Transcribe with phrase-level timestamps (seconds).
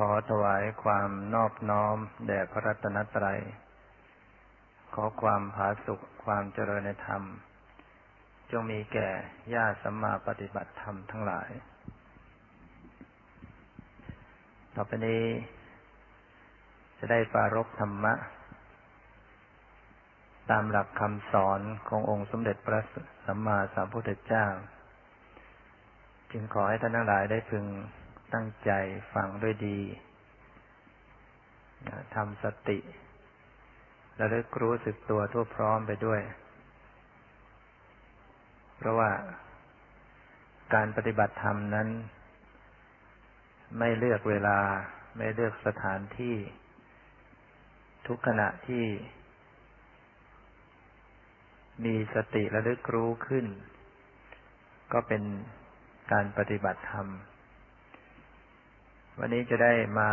[0.00, 1.96] ขอถวายความนอบน้อม
[2.26, 3.40] แด่พระรัตนตรัย
[4.94, 7.22] ขอความผาสุขความเจริญในธรรม
[8.50, 9.08] จงมีแก่
[9.54, 11.50] ญาติสัมมาปฏิบัติธรรมทั้งหลาย
[14.74, 15.24] ต่อไปนี้
[16.98, 18.14] จะได้ปารบธรรมะ
[20.50, 22.80] ตามหลักคำสอนขององค์สมเด็จพระ
[23.26, 24.46] สัมมาสัมพุทธเจ้า
[26.32, 27.64] จึงขอให้ท่านทั้งหลายได้พึง
[28.34, 28.70] ตั้งใจ
[29.14, 29.80] ฟังด้วยดี
[32.14, 32.78] ทำสติ
[34.16, 36.20] และลึกรู้สึกตัวทั่วพร้อมไปด้วย
[38.76, 39.10] เพราะว่า
[40.74, 41.88] การปฏิบัติธรรมนั้น
[43.78, 44.58] ไม่เลือกเวลา
[45.16, 46.36] ไม่เลือกสถานที่
[48.06, 48.84] ทุกขณะที่
[51.84, 53.46] มีสติระลึกรู้ขึ้น
[54.92, 55.22] ก็เป็น
[56.12, 57.06] การปฏิบัติธรรม
[59.20, 60.10] วันนี้จะได้มา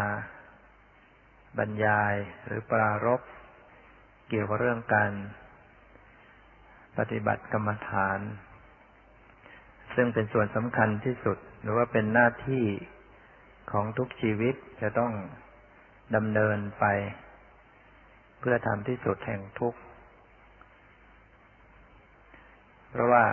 [1.57, 2.13] บรรยาย
[2.45, 3.21] หรือปรารบ
[4.29, 5.11] เกี่ยวกับเรื่องการ
[6.97, 8.19] ปฏิบัติกรรมฐาน
[9.95, 12.65] ซึ่งเป็นส่วนสำคัญที่สุด หรือว่าเป็นหน้าที่
[13.71, 15.11] ของทุกชีวิตจะต้อง
[16.15, 16.85] ดำเนินไป
[18.39, 19.79] เพื่อทำที่สุดแห่งทุกข์
[22.89, 23.23] เพราะว่า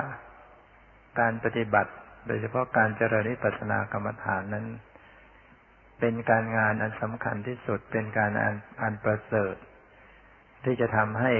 [1.20, 1.92] การปฏิบัติ
[2.26, 4.68] โดยเฉพาะการเจริญวิปัสสนากรรมฐานนั้น
[6.00, 9.54] เป็นการงานอันสำคัญที่สุดเป็นการอันอันประเสริฐ
[10.64, 11.32] ที่จะทำให้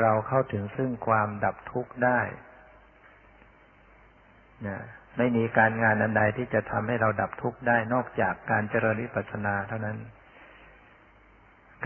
[0.00, 2.20] เราเข้าถึงซึ่งความดับทุกข์ได้
[4.66, 4.78] นะ
[5.18, 9.98] ไม่มีการงานอันใดที่จะทำให้เราดับทุกข์ได้นอกจากการเจริญวิปัสสนาเท่านั้น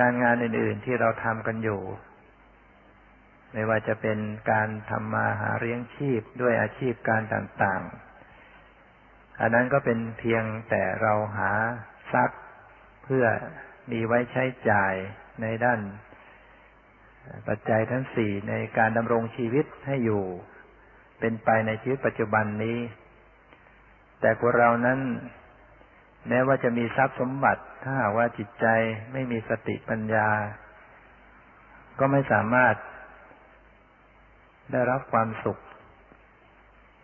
[0.01, 1.83] การงานอื่น ๆ ที่เราทำกันอยู่
[3.53, 4.19] ไม่ว่าจะเป็น
[4.53, 8.06] การทำมาหาเลี้ยงชีพด้วยอาชีพการต่าง ๆ
[9.41, 11.51] อันนั้นก็เป็นเพียงแต่เราหา
[12.13, 12.41] ทรัพย์
[13.05, 13.25] เพื่อ
[13.93, 14.95] มีไว้ใช้จ่าย
[15.43, 15.81] ในด้าน
[17.49, 20.25] ปัจจัยทั้งสี่ในการดำรงชีวิตให้อยู่
[21.21, 22.79] เป็นไปในชีวิตปัจจุบันนี้
[24.21, 25.01] แต่พวกเรานั้น
[26.29, 28.67] แม้ว่าจะมีทรัพย์สมบัติ ถ้าหากว่าจิตใจ
[29.13, 30.29] ไม่มีสติปัญญา
[31.99, 32.75] ก็ไม่สามารถ
[34.73, 35.59] ได้รับความสุข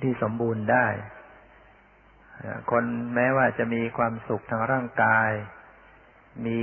[0.02, 0.86] ที่สมบูรณ์ได้
[2.70, 2.84] คน
[3.14, 5.30] แม้ว่าจะมีความสุขทางร่างกาย
[6.46, 6.60] มี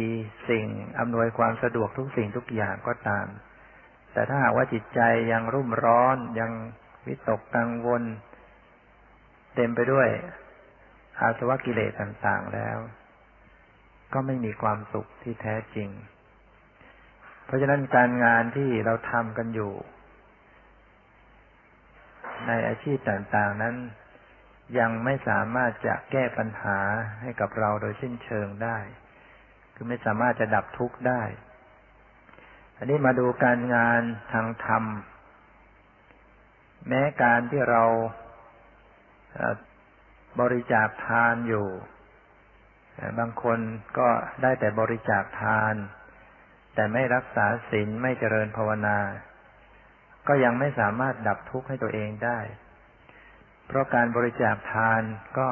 [0.50, 0.66] สิ่ง
[1.00, 3.28] อำนวยความสะดวกทุกสิ่งทุกอย่างก็ตาม
[4.14, 5.00] แต่ถ้าหากว่าจิตใจ
[5.32, 6.52] ยังรุ่มร้อนยัง
[7.08, 8.04] วิตกกังวล
[9.56, 10.10] เต็มไปด้วย
[11.20, 12.78] อาสวะกิเลสต่างๆแล้ว
[14.14, 15.90] ก็ไม่มีความสุขที่แท้จริง
[17.46, 19.74] เพราะฉะนั้นการงานที่เราทำกันอยู่
[22.48, 23.76] ในอาชีพต่างๆนั้น
[24.78, 26.80] ยังไม่สามารถจะแก้ปัญหา
[27.22, 28.78] ให้กับเราโดยสิ้นเชิงได้
[29.76, 31.24] คือไม่สามารถจะดับทุกข์ได้
[32.78, 34.02] อันนี้มาดูการงาน
[34.34, 34.84] ทางธรรม
[36.88, 37.84] แม้การที่เรา
[40.40, 41.68] บริจาคทานอยู่
[43.20, 43.60] บางคน
[43.98, 44.10] ก็
[44.42, 45.76] ได้แต่บริจาคทาน
[46.76, 49.00] แต่ไม่รักษาศีลไม่เจริญภาวนา
[50.28, 52.40] ก็ยังไม่สามารถดับทุกข์ให้ตัวเองได้
[53.72, 55.02] เพราะการบริจาคทาน
[55.38, 55.50] ก็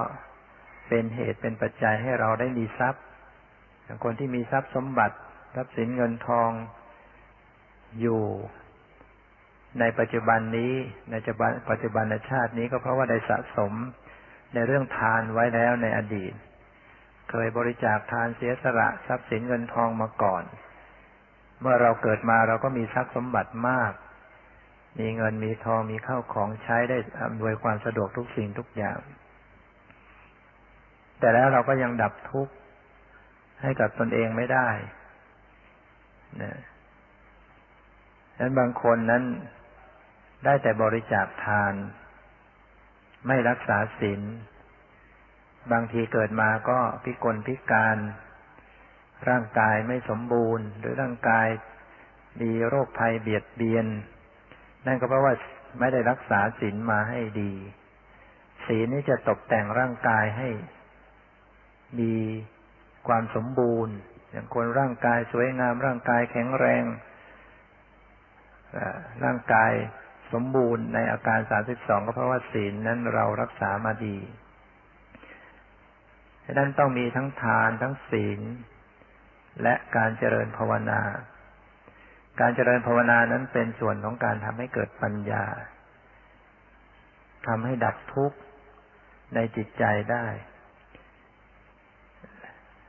[0.89, 3.03] เป็นเหตุเป็นปัจจัยให้เราได้มีทรัพย์
[3.83, 5.15] อย่างคนที่มีทรัพย์สมบัติ
[5.55, 6.51] ทรัพย์สินเงินทอง
[8.01, 8.23] อยู่
[9.79, 10.73] ในปัจจุบันนี้
[11.11, 11.15] ใน
[11.69, 13.73] ปัจจุบันชาตินี้ก็เพราะว่าได้สะสม
[14.53, 16.33] ในเรื่องทานไว้แล้วในอดีต
[17.29, 20.43] เคยบริจาคทานเสียสละทรัพย์สินเงินทองมาก่อน
[21.61, 23.91] เมื่อเราเกิดมาเราก็มีทรัพย์สมบัติมาก
[24.99, 28.99] มีเงินมีทองมีข้าวของใช้ได้อำนวยความสะดวกทุกสิ่งทุกอย่าง
[31.19, 32.53] แต่แล้วเราก็ยังดับทุกข์
[33.61, 34.69] ให้กับตนเองไม่ได้
[36.41, 36.57] นะ
[38.37, 39.23] ดังนั้นบางคนนั้น
[40.45, 41.73] ได้แต่บริจาคทาน
[43.27, 44.21] ไม่รักษาศีล
[45.71, 47.97] บางทีเกิดมาก็พิกลพิการ
[49.29, 51.47] ร่างกายไม่สมบูรณ์ หรือร่างกาย
[52.41, 53.85] มีโรคภัยเบียดเบียน
[54.87, 55.33] นั่นก็เพราะว่า
[55.79, 57.53] ไม่ได้รักษาศีลมาให้ดี
[58.65, 60.49] ศีลนี้จะตกแต่งร่างกายให้
[61.99, 62.13] มี
[63.07, 63.95] ความสมบูรณ์
[64.31, 66.83] อย่างคนร่างกายสวยงาม ร่างกายแข็งแรง
[69.23, 69.71] ร่างกาย
[70.33, 74.17] สมบูรณ์ในอาการสามสิบสองก็เพราะว่าศีลนั้นเรารักษามาดี
[76.43, 78.41] ดังนั้นต้องมีทั้งทานทั้งศีล
[79.63, 81.01] และการเจริญภาวนา
[82.39, 85.45] การเจริญภาวนานั้นเป็นส่วนของการทำให้เกิดปัญญา
[87.47, 88.37] ทำให้ดับทุกข์
[89.35, 90.25] ในจิตใจได้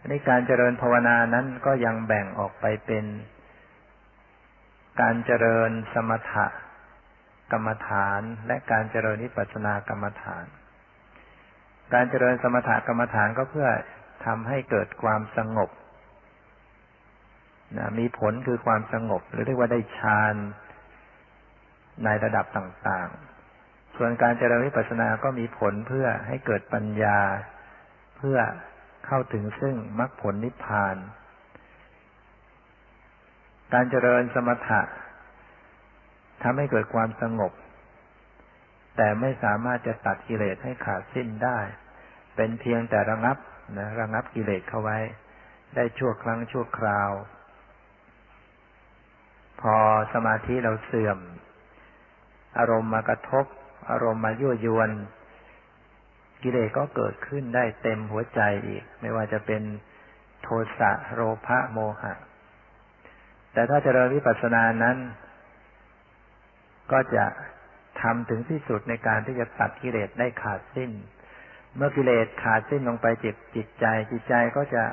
[0.07, 3.05] นนี้การเจริญภาวนานั้นก็ยังแบ่งออกไปเป็น
[5.01, 6.47] การเจริญสมถะ
[7.53, 10.45] กรรมฐาน และการเจริญนิพพานากรรมฐาน
[11.95, 13.69] การเจริญสมถกรรมฐานก็เพื่อ
[14.27, 15.71] ทำให้เกิดความสงบ
[17.77, 20.35] นะมีผลคือความสงบ หรือเรียกว่าได้ฌาน
[22.05, 27.21] ในระดับต่างๆ ส่วนการเจริญวิปัสสนาก็มีผลเพื่อให้เกิดปัญญา
[28.19, 28.39] เพื่อ
[29.07, 30.97] เข้าถึงซึ่งมรรคผลนิพพาน
[33.73, 34.83] การเจริญสมถะ
[36.43, 37.53] ทำให้เกิดความสงบ
[38.97, 41.59] แต่ไม่สามารถจะตัดกิเลสให้ขาดสิ้นได้
[42.37, 43.37] เป็นเพียงแต่ระงับ
[43.79, 44.99] นะระงับกิเลสเข้าไว้
[45.75, 47.11] ได้ชั่วครั้งชั่วคราว
[49.61, 49.75] พอ
[50.13, 51.19] สมาธิเราเสื่อม
[52.59, 53.45] อารมณ์มากระทบ
[53.91, 54.91] อารมณ์มายั่วยวน
[56.43, 59.63] กิเลสก็เกิดขึ้นได้เต็มหัวใจอีก ไม่ว่าจะเป็น
[60.43, 62.13] โทสะโลภะโมหะ
[63.53, 64.97] แต่ถ้าเจริญวิปัสสนานั้น
[66.93, 67.25] ก็จะ
[68.01, 70.91] ทำถึงที่สุดในการที่จะตัดกิเลสได้ขาดสิ้น
[71.77, 74.85] เมื่อกิเลสขาดสิ้นลงไปจิตจิตใจ จิตใจก็จะ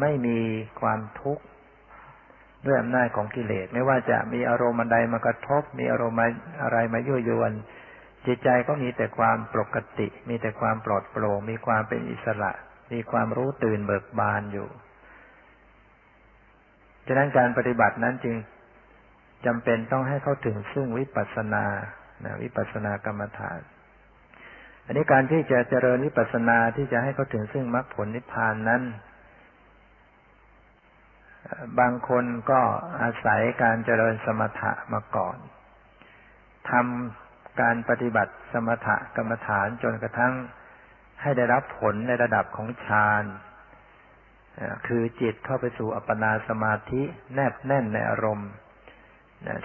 [0.00, 0.38] ไม่มี
[0.80, 1.44] ความทุกข์
[2.66, 6.18] ด้วยอำนาจของกิเลส ไม่ว่าจะมีอารมณ์ใดมากระทบ มีอารมณ์
[6.62, 7.52] อะไรมายั่วยวน
[8.26, 12.52] จิตใจก็มีแต่ความปกติ มีแต่ความปลอดโปร่ง มีความเป็นอิสระ
[12.92, 14.68] มีความรู้ตื่นเบิกบานอยู่
[17.06, 18.36] ฉะนั้นการปฏิบัตินั้นจึง
[19.46, 21.64] จำเป็นต้องให้เข้าถึงซึ่งวิปัสสนา
[22.24, 23.60] นะวิปัสสนากรรมฐาน
[24.84, 28.82] อันนี้การที่จะเจริญวิปัสสนาที่จะให้เข้าถึงซึ่งมรรคผลนิพพานนั้น
[31.80, 32.60] บางคนก็
[33.02, 35.36] อาศัยการเจริญสมถะมาก่อน
[36.70, 40.34] ทำการปฏิบัติสมถะกรรมฐานจนกระทั่ง
[41.22, 43.24] ให้ได้รับผลในระดับของฌาน
[44.86, 47.02] คือจิตเข้าไปสู่อัปปนาสมาธิ
[47.34, 48.50] แนบแน่นในอารมณ์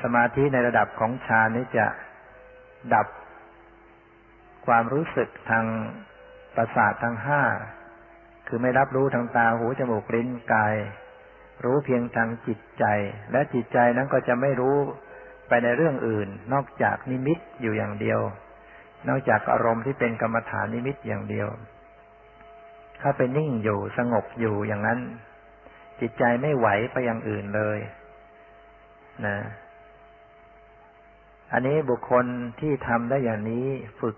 [0.03, 1.85] สมาธิในระดับของฌานนี้จะ
[2.93, 3.07] ดับ
[4.65, 5.65] ความรู้สึกทาง
[6.55, 7.43] ประสาททั้งห้า
[8.47, 10.75] คือไม่รับรู้ทางตาหูจมูกลิ้นกาย
[11.65, 12.85] รู้เพียงทางจิตใจ
[13.31, 14.77] และจิตใจนั้นก็จะไม่รู้
[15.47, 18.19] ไปในเรื่องอื่น นอกจากนิมิตอยู่อย่างเดียว
[19.07, 21.47] นอกจากอารมณ์ที่เป็นกรรมฐานนิมิตอย่างเดียว
[23.01, 24.99] ถ้าไปนิ่งอยู่สงบอยู่อย่างนั้น
[25.99, 27.79] จิตใจไม่ไหวไปอย่างอื่นเลย
[29.25, 29.37] นะ
[31.53, 32.25] อันนี้บุคคล
[32.59, 33.65] ที่ทำได้อย่างนี้
[34.01, 34.17] ฝึก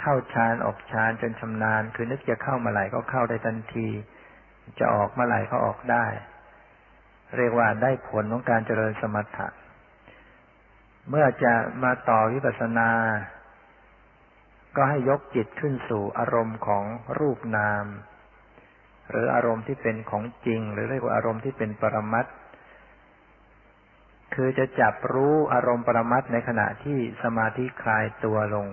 [0.00, 3.88] เข้าฌานออกฌานจนชำนาญ คือนึกจะเข้ามาไหร่ก็เข้าได้ทันที
[4.78, 6.06] จะออกมาไหร่ก็ออกได้
[7.36, 9.48] เรียกว่าได้ผลของการเจริญสมถะ
[11.08, 12.90] เมื่อจะมาต่อวิปัสสนา
[14.76, 16.84] ก็ให้ยกจิตขึ้นสู่อารมณ์ของ
[17.18, 17.84] รูปนาม
[19.10, 22.28] หรืออารมณ์ที่เป็นของจริง หรือเรียกว่าอารมณ์ที่เป็นปรมัตถ
[24.34, 28.68] คือจะจับรู้อารมณ์ปรมัตในขณะที่สมาธิคลายตัวลง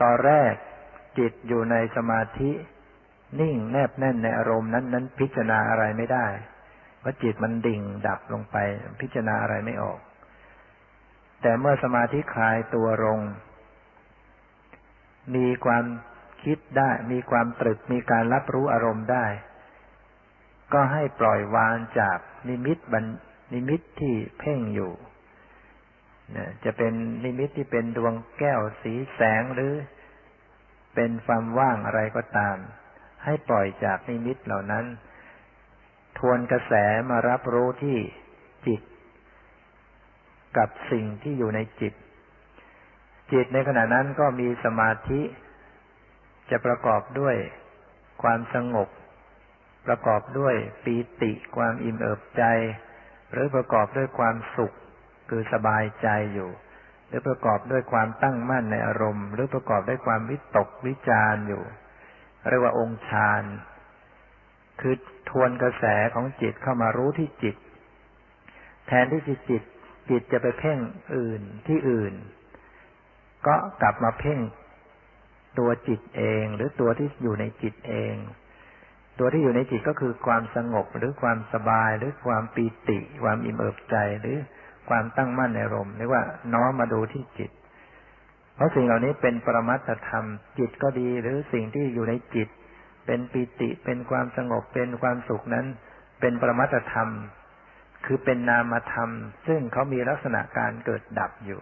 [0.00, 0.54] ตอนแรก
[1.18, 2.50] จิตอยู่ในสมาธิ
[3.40, 6.26] นิ่งแนบแน่นในอารมณ์นั้นนั้นพิจารณาอะไรไม่ได้
[7.06, 8.56] เพราะจิตมันดิ่งดับลงไป
[9.00, 9.98] พิจารณาอะไรไม่ออก
[11.42, 13.20] แต่เมื่อสมาธิคลายตัวลง
[15.34, 15.84] มีความ
[16.44, 19.26] คิดได้ มีความตรึก มีการรับรู้อารมณ์ได้
[20.72, 23.04] ก็ให้ปล่อยวางจากนิมิตบัญ
[23.52, 24.92] นิมิตที่เพ่งอยู่
[26.64, 26.92] จะเป็น
[27.24, 29.72] นิมิตที่เป็นดวงแก้วสีแสงหรือ
[30.94, 32.56] เป็นความว่างอะไรก็ตาม
[33.24, 34.86] ให้ปล่อยจากนิมิตเหล่านั้น
[36.18, 36.72] ทวนกระแส
[37.10, 37.98] มารับรู้ที่
[38.66, 38.80] จิต
[40.56, 41.94] กับสิ่งที่อยู่ในจิต
[43.32, 45.20] จิตในขณะนั้นก็มีสมาธิ
[46.50, 47.36] จะประกอบด้วย
[48.22, 48.88] ความสงบ
[49.86, 50.54] ประกอบด้วย
[50.84, 52.44] ปีติ ความอิ่มเอิบใจ
[53.32, 54.72] หรือประกอบด้วยความสุข
[55.30, 56.50] คือสบายใจอยู่
[57.08, 61.62] หรือประกอบด้วยความตั้งมั่นในอารมณ์ หรือประกอบด้วยความวิตกวิจารอยู่
[62.48, 63.42] เรียกว่าองค์ฌาน
[64.80, 64.94] คือ
[65.30, 67.56] ทวนกระแสของจิตเข้ามารู้ที่จิต
[68.86, 69.62] แทนที่จิตจิต
[70.10, 70.78] จิตจะไปเพ่ง
[71.16, 72.14] อื่นที่อื่น
[73.46, 74.38] ก็กลับมาเพ่ง
[75.58, 78.14] ตัวจิตเอง หรือตัวที่อยู่ในจิตเอง
[79.18, 84.36] ตัวที่อยู่ในจิตก็คือความสงบหรือความสบายหรือความปีติ ความอิ่มเอิบใจหรือ
[84.88, 86.22] ความตั้งมั่นในลมเรียกว่า
[86.54, 87.50] น้อมมาดูที่จิต
[88.54, 90.24] เพราะสิ่งเหล่านี้เป็นปรมัตธรรม
[90.58, 92.48] จิตก็ดีหรือสิ่งที่อยู่ในจิต
[93.06, 95.66] เป็นปีติเป็นความสงบเป็นความสุขนั้น
[96.20, 97.10] เป็นปรมัตธรรม
[98.04, 99.10] คือเป็นนามธรรม
[99.46, 101.60] ซึ่งเขามีลักษณะการเกิดดับอยู่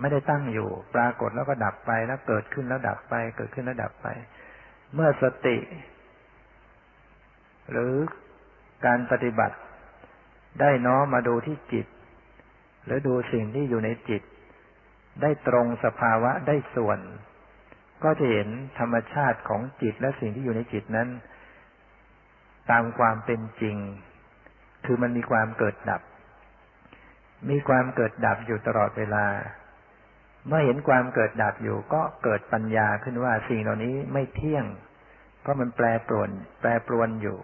[0.00, 4.08] ไม่ได้ตั้งอยู่ ปรากฏแล้วก็ดับไปแล้วเกิดขึ้นแล้วดับไป เกิดขึ้นแล้วดับไป
[4.94, 5.56] เมื่อสติ
[7.70, 7.94] หรือ
[8.86, 9.56] การปฏิบัติ
[10.60, 11.86] ได้น้อมมาดูที่จิต
[12.84, 14.22] หรือดูสิ่งที่อยู่ในจิต
[15.22, 16.98] ได้ตรงสภาวะได้ส่วน
[18.02, 18.48] ก็จะเห็น
[18.78, 21.08] ธรรมชาติของจิตและสิ่งที่อยู่ในจิตนั้น
[22.70, 23.76] ตามความเป็นจริง
[24.84, 26.02] คือมันมีความเกิดดับ
[27.50, 29.26] มีความเกิดดับอยู่ตลอดเวลา
[30.48, 34.64] เมื่อเห็นความเกิดดับอยู่ ก็เกิดปัญญาขึ้นว่าสิ่งเหล่านี้ไม่เที่ยง
[35.40, 37.38] เพราะมันแปรปรวน แปรปรวนอยู่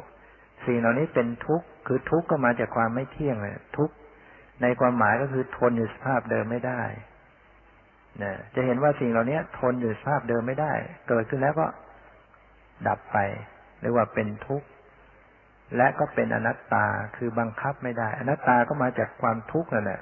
[0.66, 3.95] สิ่งเหล่านี้เป็นทุกข์ คือทุกข์ก็มาจากความไม่เที่ยงเลยทุกข์
[4.62, 6.83] ในความหมายก็คือทนอยู่สภาพเดิมไม่ได้
[8.22, 10.72] นะจะเห็นว่าสิ่งเหล่านี้ทนอยู่สภาพเดิมไม่ได้
[11.08, 11.66] เกิดขึ้นแล้วก็
[12.88, 13.18] ดับไป
[13.80, 14.68] เรียกว่าเป็นทุกข์
[15.76, 16.86] และก็เป็นอนัตตา
[17.16, 20.00] คือบังคับไม่ได้ อนัตตาก็มาจากความทุกข์นั่นแหละ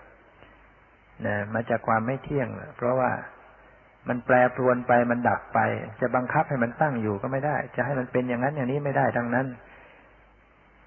[1.27, 3.11] นะมาจากความไม่เที่ยง เพราะว่า
[4.09, 5.59] มันแปรปรวนไปมันดับไป
[6.01, 9.47] จะบังคับให้มันตั้งอยู่ก็ไม่ได้ จะให้มันเป็นอย่างนั้นอย่างนี้ไม่ได้ทั้งนั้น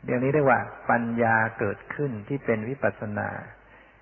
[0.03, 0.59] เรื่องนี้เรียกว่า
[0.89, 3.29] ปัญญาเกิดขึ้นที่เป็นวิปัสนา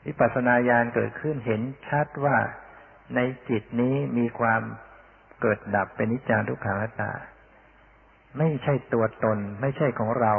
[0.08, 2.38] วิปัสนาญาณเกิดขึ้นเห็นชัดว่า
[3.16, 4.62] ในจิตนี้มีความ
[5.42, 7.12] เกิดดับเป็นนิจจังทุกขังนัตตา
[8.38, 10.34] ไม่ใช่ตัวตน ไม่ใช่ของเรา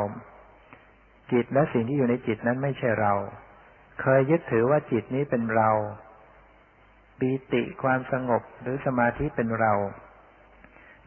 [1.32, 3.12] จิตและสิ่งที่อยู่ในจิตนั้นไม่ใช่เรา
[4.00, 5.70] เคยยึดถือว่าจิตนี้เป็นเรา
[7.18, 9.72] ปีติความสงบหรือสมาธิเป็นเรา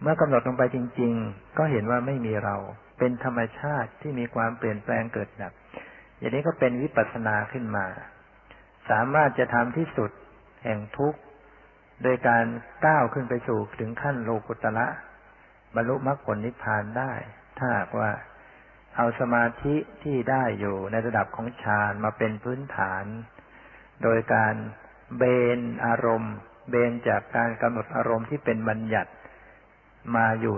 [0.02, 2.56] เมื่อกำหนดลงไปจริง ๆ ก็เห็นว่าไม่มีเรา
[3.00, 5.54] เป็นธรรมชาติที่มีความเปลี่ยนแปลงเกิดดับ
[6.18, 7.86] อย่างนี้ก็เป็นวิปัสสนาขึ้นมา
[8.90, 10.12] สามารถจะทำที่สุด
[10.64, 11.20] แห่งทุกข์
[12.04, 12.46] โดยการ
[12.86, 14.88] ก้าวขึ้นไปสู่ถึงขั้นโลกุตละ
[15.76, 17.14] บรรลุมรรคผลนิพพานได้
[17.58, 18.10] ถ้าหากว่า
[18.96, 23.06] เอาสมาธิที่ได้อยู่ในระดับของฌานมาเป็นพื้นฐาน
[24.04, 24.56] โดยการ
[25.18, 25.24] เบ
[25.58, 26.36] นอารมณ์
[26.70, 29.12] เบนจากการกำหนดอารมณ์ที่เป็นบัญญัติ
[30.16, 30.56] มาอยู่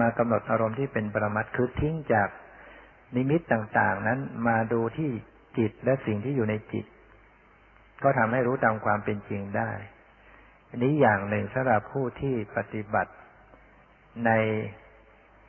[0.00, 2.28] มากำหนดอารมณ์ที่เป็นปรมัตคือทิ้งจาก
[3.16, 4.18] นิมิตต่างๆ นั้น
[4.48, 5.10] มาดูที่
[5.58, 6.84] จิตและสิ่งที่อยู่ในจิต
[8.02, 9.70] ก็ทำให้รู้ตามความเป็นจริงได้
[10.74, 13.12] อันนี้อย่างหนึ่งสำหรับผู้ที่ปฏิบัติ
[14.26, 14.30] ใน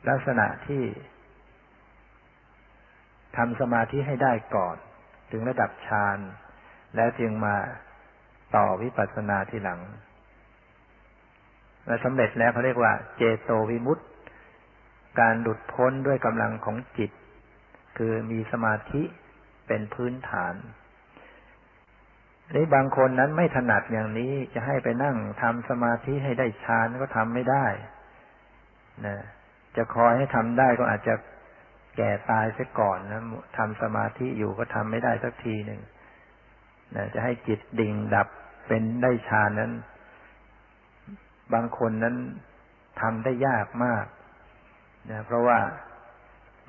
[0.08, 0.82] ลักษณะที่
[3.36, 4.76] ทำสมาธิให้ได้ก่อน
[5.30, 6.18] ถึงระดับฌาน
[6.96, 7.56] แล้วจึงมา
[8.56, 9.80] ต่อวิปัสสนาทีหลัง
[11.86, 14.04] และสำเร็จแล้วเขาเรียกว่า เจโตวิมุตติ
[15.20, 17.10] การหลุดพ้นด้วยกำลังของจิต
[17.96, 19.02] คือมีสมาธิ
[19.66, 20.54] เป็นพื้นฐาน
[22.52, 27.66] นี่บางคนนั้นไม่ถนัดอย่างนี้จะให้ไปนั่งทำสมาธิให้ได้ฌานก็ทำไม่ได้
[29.06, 29.16] นะ
[29.76, 31.14] จะคอยให้ทำได้ก็อาจจะ
[31.96, 33.22] แก่ตายซะก่อนนะ
[33.58, 35.80] ทำสมาธิอยู่ก็ทำไม่ได้สักทีหนึ่ง
[36.96, 38.28] นะจะให้จิตดิ่งดับ
[38.68, 39.72] เป็นได้ฌานนั้น
[41.54, 42.16] บางคนนั้น
[43.00, 44.06] ทำได้ยากมาก
[45.10, 45.58] นะเพราะว่า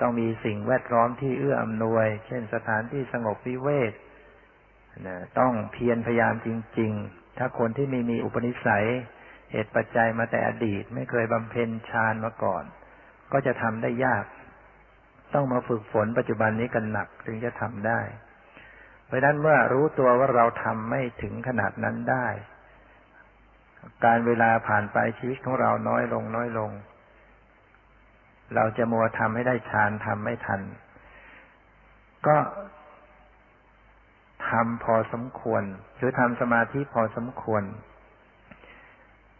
[0.02, 3.92] ต้องมีสิ่งแวดล้อมที่เอื้ออำนวย เช่นสถานที่สงบวิเวก
[5.08, 6.50] นะต้องเพียรพยายามจ
[6.80, 8.88] ริง ๆ ถ้าคนที่ไม่มีอุปนิสัย
[9.52, 12.64] เหตุปัจจัยมาแต่อดีต ไม่เคยบำเพ็ญฌานมาก่อน
[13.32, 14.26] ก็จะทำได้ยาก
[15.34, 18.00] ต้องมาฝึกฝนปัจจุบันนี้กันหนักถึงจะทำได้
[19.06, 22.28] เพราะนั้นเมื่อรู้ตัวว่าเราทำไม่ถึงขนาดนั้นได้
[24.06, 26.72] การเวลาผ่านไปชีวิตของเราน้อยลงน้อยลง
[28.56, 30.62] เราจะมัวทำให้ได้ฌานทำไม่ทัน
[32.28, 32.38] ก็
[34.50, 35.64] ทำพอสมควร
[35.98, 37.64] หรือทำสมาธิพอสมควร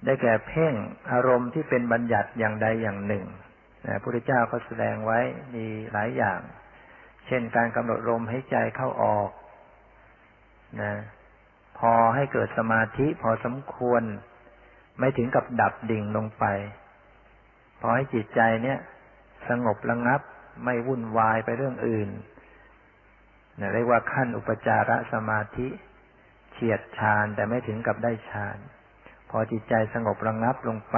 [0.06, 0.74] ได้แก่เพ่ง
[1.12, 3.26] อารมณ์ที่เป็นบัญญัติอย่างใดอย่างหนึ่ง
[3.84, 5.20] พระพุทธเจ้าก็แสดงไว้
[5.56, 6.40] มีหลายอย่าง
[7.28, 9.30] เช่นการกำหนดลมให้ใจเข้าออก
[10.82, 10.94] นะ
[11.80, 14.04] พอให้เกิดสมาธิพอสมควร
[15.00, 16.46] ไม่ถึงกับดับดิ่งลงไป
[17.80, 18.80] พอให้จิตใจเนี่ย
[19.50, 20.22] สงบระงับ
[20.64, 22.10] ไม่วุ่นวายไปเรื่องอื่น
[23.74, 25.68] เรียกว่าขั้นอุปจารสมาธิ
[26.52, 28.58] เฉียดฌานแต่ไม่ถึงกับได้ฌาน
[29.30, 30.98] พอจิตใจสงบระงับลงไป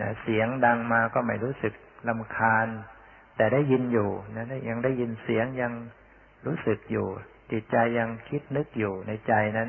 [0.00, 1.74] นะเสียงดังมาก็ไม่รู้สึก
[2.08, 2.66] ลำคาญ
[3.36, 5.72] แต่ได้ยินอยู่นะยังได้ยินเสียงยัง
[6.46, 7.06] รู้สึกอยู่
[7.52, 9.68] จิตใจยังคิดนึกอยู่ในใจนั้น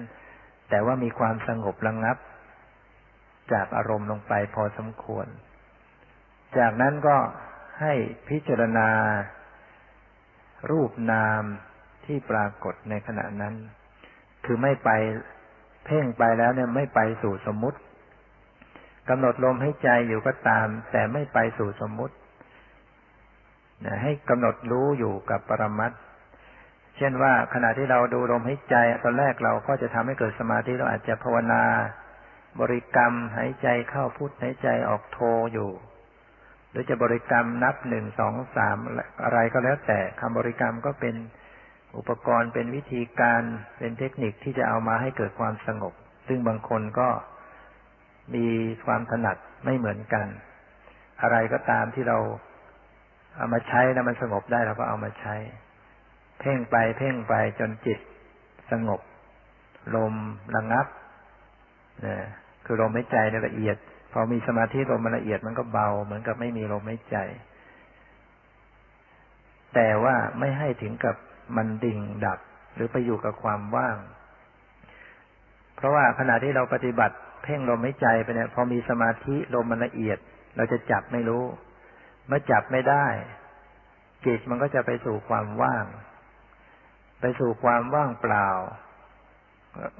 [0.69, 2.17] แต่ว่ามีความสงบระงับ
[3.53, 5.27] จากอารมณ์ลงไปพอสมควร
[6.57, 7.17] จากนั้นก็
[7.81, 7.93] ให้
[8.29, 8.89] พิจารณา
[10.71, 11.43] รูปนาม
[12.09, 13.53] ที่ปรากฏในขณะนั้น
[14.45, 14.89] คือไม่ไป
[15.85, 17.79] เพ่งไปแล้วเนี่ยไม่ไปสู่สมมติ
[19.09, 22.15] กำหนดลมให้ใจอยู่ก็ตาม แต่ไม่ไปสู่สมมติ
[24.03, 25.91] ให้กำหนดรู้อยู่กับปรมัต
[26.97, 31.63] เช่นว่าขณะที่เราดูลมให้ใจ ตอนแรกเราก็จะทำให้เกิดสมาธิเราอาจจะภาวนา
[32.59, 35.19] บริกรรมหายใจเข้าพุทหายใจออกโท
[35.53, 35.69] อยู่
[36.71, 38.77] หรือจะบริกรรมนับหนึ่งสองสาม
[39.23, 41.15] อะไรก็แล้วแต่คำบริกรรมก็เป็น
[41.97, 43.41] อุปกรณ์เป็นวิธีการ
[43.77, 45.93] เป็นเทคนิคที่จะเอามาให้เกิดความสงบ
[46.27, 47.09] ซึ่งบางคนก็
[48.35, 48.45] มี
[48.85, 50.27] ความถนัดไม่เหมือนกัน
[51.21, 52.17] อะไรก็ตามที่เรา
[53.37, 55.35] เอามาใช้แล้วมันสงบได้เราก็เอามาใช้
[56.39, 57.99] เพ่งไปเพ่งไปจนจิต
[58.71, 59.01] สงบ
[59.95, 60.13] ลม
[60.55, 60.85] ระงับ
[62.05, 62.17] นะ
[62.65, 63.77] คือลมหายใจในละเอียด
[64.13, 67.17] พอมีสมาธิลมมันละเอียดมันก็เบา เหมือนกับไม่มีลมหายใจ
[69.75, 71.15] แต่ว่าไม่ให้ถึงกับ
[71.55, 72.39] มันดิ่งดับ
[72.75, 73.97] หรือไปอยู่กับความว่าง
[75.75, 80.17] เพราะว่าขณะที่เราปฏิบัติ เพ่งลมหายใจไปเนี่ยพอมีสมาธิลมมันละเอียด
[80.55, 81.43] เราจะจับไม่รู้
[82.27, 83.05] เมื่อจับไม่ได้
[84.25, 85.85] จิตมันก็จะไปสู่ความว่าง
[87.21, 88.49] ไปสู่ความว่างเปล่า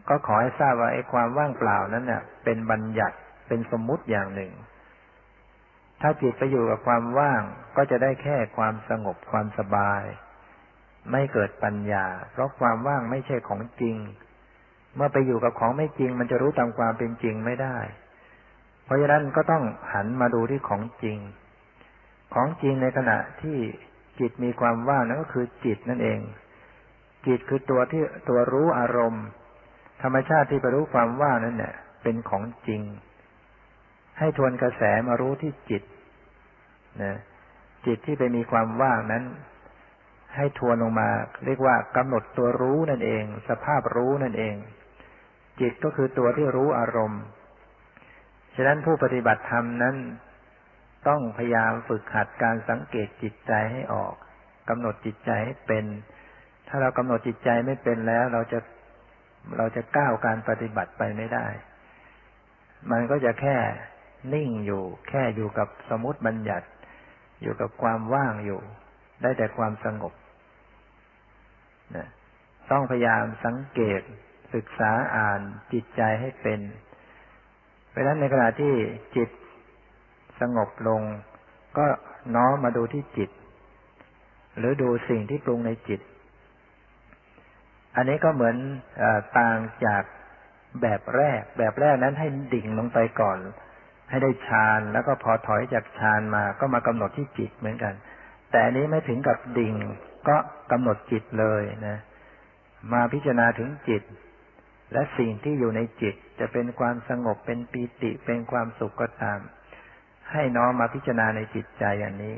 [0.10, 4.52] ก็ขอให้ทราบว่าไอ้ความว่างเปล่านั้นเนี่ยเป็นบัญญัติเป็นสมมุติอย่างหนึ่ง
[6.02, 7.42] ถ้าจิตไปอยู่กับความว่าง
[7.78, 10.04] ก็จะได้แค่ความสงบความสบาย
[11.12, 13.96] ไม่เกิดปัญญา เพราะความว่างไม่ใช่ของจริง
[14.96, 17.78] เมื่อไปอยู่กับของไม่จริง มันจะรู้ตามความเป็นจริงไม่ได้
[18.86, 19.64] เพราะฉะนั้นก็ต้อง
[19.94, 21.18] หันมาดูที่ของจริง
[22.34, 23.58] ของจริงในขณะที่
[24.20, 26.20] จิตมีความว่างนั่นก็คือจิตนั่นเอง
[27.28, 29.26] จิตคือตัวที่ตัวรู้อารมณ์
[30.02, 32.82] ธรรมชาติที่ไปรู้ความว่างนั่นเนี่ยเป็นของจริง
[34.20, 35.84] ให้ทวนกระแสมารู้ที่จิต
[37.04, 37.18] นะ
[37.86, 39.24] จิตที่ไปมีความว่างนั้น
[40.36, 41.10] ให้ทวนลงมา
[41.46, 44.56] เรียกว่ากำหนดตัวรู้นั่นเอง สภาพรู้นั่นเอง
[45.60, 47.22] จิตก็คือตัวที่รู้อารมณ์
[48.56, 49.96] ฉะนั้นผู้ปฏิบัติธรรมนั้น
[51.08, 54.14] ต้องพยายามฝึกหัดการสังเกตจิตใจให้ออก
[54.70, 55.86] กำหนดจิตใจให้เป็น
[56.68, 58.60] ถ้าเรากำหนดจิตใจไม่เป็นแล้ว เราจะ
[59.58, 61.48] เราจะก้าวการปฏิบัติไปไม่ได้
[62.92, 63.58] มันก็จะแค่
[64.34, 66.68] นิ่งอยู่ แค่อยู่กับสมมติบัญญัติ
[67.42, 68.60] อยู่กับความว่างอยู่
[69.22, 70.14] ได้แต่ความสงบ
[72.72, 74.02] ต้องพยายามสังเกต
[74.56, 75.42] ศึกษาอ่าน
[75.74, 76.60] จิตใจให้เป็น
[77.90, 78.74] เพราะฉะนั้นในขณะที่
[79.16, 79.30] จิต
[80.40, 81.02] สงบลง
[81.78, 81.86] ก็
[82.36, 83.30] น้อมมาดูที่จิต
[84.58, 86.00] หรือดูสิ่งที่ปรุงในจิต
[87.96, 88.56] อันนี้ก็เหมือน
[89.02, 89.04] อ
[89.38, 90.04] ต่างจาก
[90.82, 93.40] แบบแรก แบบแรกนั้นให้ดิ่งลงไปก่อน
[94.10, 97.94] ให้ได้ฌานแล้วก็พอถอยจากฌานมาก็มากำหนดที่จิตเหมือนกัน
[98.52, 99.74] แต่อันนี้ไม่ถึงกับดิ่ง
[100.28, 100.38] ก็
[100.72, 101.98] กำหนดจิตเลยนะ
[102.94, 104.04] มาพิจารณาถึงจิต
[104.94, 109.40] และสิ่งที่อยู่ในจิตจะเป็นความสงบเป็นปีติเป็นความสุขก็ตาม
[110.32, 112.38] ให้น้อมมาพิจารณาในจิตใจอย่างนี้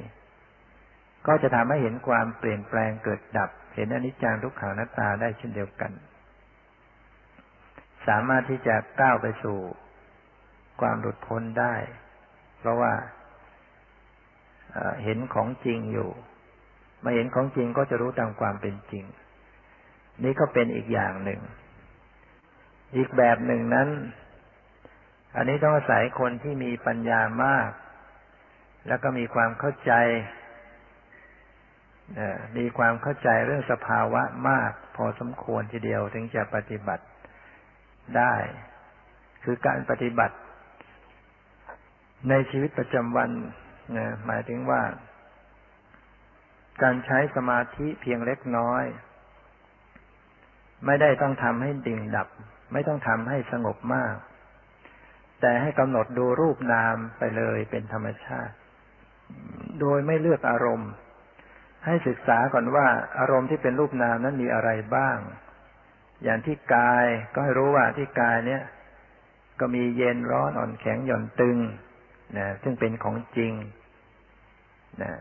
[1.28, 5.91] ก็จะทำให้เห็นความเปลี่ยนแปลงเกิดดับ เห็นอนิจจังทุกขังนัตตาได้เช่นเดียวกัน
[8.08, 9.58] สามารถที่จะก้าวไปสู่
[10.82, 11.76] ความหลุดพ้นได้
[12.60, 12.94] เพราะว่า
[15.04, 16.10] เห็นของจริงอยู่
[17.04, 19.06] มาเห็นของจริงก็จะรู้ตามความเป็นจริง
[20.24, 21.42] นี่ก็เป็นอีกอย่างหนึ่ง
[22.96, 23.90] อีกแบบหนึ่งนั้น
[25.36, 27.70] อันนี้ต้องอาศัยคนที่มีปัญญามาก
[28.88, 29.94] แล้วก็มีความเข้าใจ
[32.58, 37.06] มีความเข้าใจเรื่องสภาวะมาก พอสมควรทีเดียวถึงจะปฏิบัติ
[38.18, 38.34] ได้
[39.44, 40.36] คือการปฏิบัติ
[42.30, 43.30] ในชีวิตประจำวัน
[43.98, 44.82] นะหมายถึงว่า
[46.84, 48.84] การใช้สมาธิเพียงเล็กน้อย
[50.86, 52.27] ไม่ได้ต้องทำให้ดิ่งดับ
[52.73, 54.15] ไม่ต้องทำให้สงบมาก
[55.41, 58.53] แต่ให้กำหนดดูรูปนามไปเลยเป็นธรรมชาติ
[59.79, 60.91] โดยไม่เลือกอารมณ์
[61.86, 62.88] ให้ศึกษาก่อนว่า
[63.19, 65.17] อารมณ์ที่เป็นรูปนามนั้นมีอะไรบ้าง
[66.23, 68.62] อย่างที่กายก็ให้รู้ว่าที่กายเนี้ย
[69.60, 71.57] ก็มีเย็นร้อนอ่อนแข็งหย่อนตึง
[72.38, 73.53] นะซึ่งเป็นของจริง
[75.03, 75.13] นะ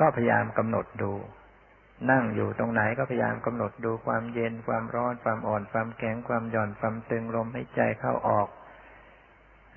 [0.00, 1.12] ก็พยายามกำหนดดู
[2.10, 8.48] นั่งอยู่ตรงไหนก็พยายามกำหนดดูความเย็นความร้อนความอ่อนความแข็งความหย่อนความตึงลมให้ใจเข้าออก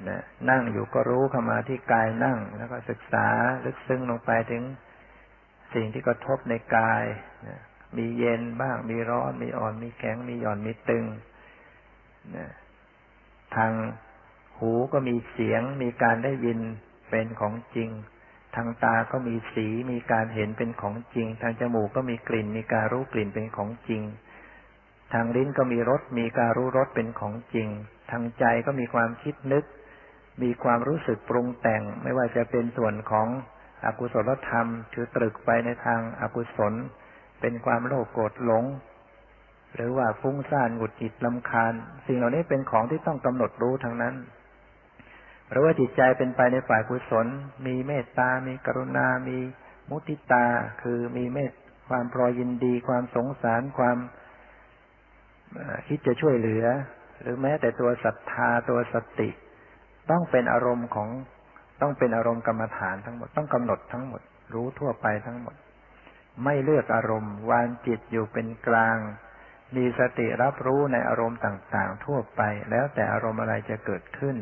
[0.09, 3.27] นะนั่งอยู่ก็รู้เข้ามาที่กายนั่ง แล้วก็ศึกษา
[3.65, 4.63] ลึกซึ้งลงไปถึง
[5.73, 7.03] สิ่งที่กระทบในกาย
[7.47, 7.59] นะ
[7.97, 11.05] มีเย็นบ้าง มีร้อน มีอ่อน มีแข็ง มีหย่อน มีตึง
[12.37, 12.47] นะ
[13.55, 13.71] ทาง
[14.59, 16.59] หูก็มีเสียง มีการได้ยิน
[17.09, 17.89] เป็นของจริง
[18.55, 24.01] ทางตาก็มีสีมีการเห็นเป็นของจริง ทางจมูกก็มีกลิ่น มีการรู้กลิ่นเป็นของจริง
[25.13, 27.67] ทางลิ้นก็มีรสมีการรู้รสเป็นของจริง
[28.11, 29.63] ทางใจก็มีความคิดนึก
[30.43, 33.27] มีความรู้สึกปรุงแต่ง ไม่ว่าจะเป็นส่วนของ
[33.85, 36.73] อกุศลธรรม คือตรึกไปในทางอากุศล
[37.41, 38.65] เป็นความโลภโกรธหลง
[39.75, 41.73] หรือว่าฟุ้งซ่านหงุดหงิดลำคาญ
[42.05, 44.15] สิ่งเหล่านี้เป็นของที่ต้องกำหนดรู้ทั้งนั้น
[45.51, 47.27] หรือว่าจิตใจเป็นไปในฝ่ายกุศล
[47.65, 49.37] มีเมตตา มีกรุณา มี
[49.89, 50.45] มุติตา
[50.83, 51.51] คือมีเมต
[51.89, 53.97] ความพรอยินดี ความสงสาร ความ
[55.87, 56.65] คิดจะช่วยเหลือ
[57.21, 59.29] หรือแม้แต่ตัวศรัทธา ตัวสติ
[60.11, 61.09] ต้องเป็นอารมณ์ของ
[61.81, 64.21] ต้องเป็นอารมณ์กรรมฐานทั้งหมด ต้องกำหนดทั้งหมด
[64.53, 65.55] รู้ทั่วไปทั้งหมด
[66.43, 68.97] ไม่เลือกอารมณ์ วานจิตอยู่เป็นกลาง
[69.75, 74.35] มีสติรับรู้ในอารมณ์ต่าง ๆ ทั่วไป แล้วแต่อารมณ์อะไรจะเกิดขึ้น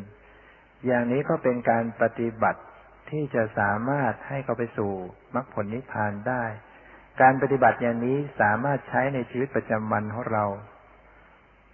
[0.86, 2.62] อย่างนี้ก็เป็นการปฏิบัติ
[3.10, 4.92] ที่จะสามารถให้เขาไปสู่
[5.36, 6.44] มรรคผลนิพพานได้
[7.22, 10.46] การปฏิบัติอย่างนี้สามารถใช้ในชีวิตประจำวันของเรา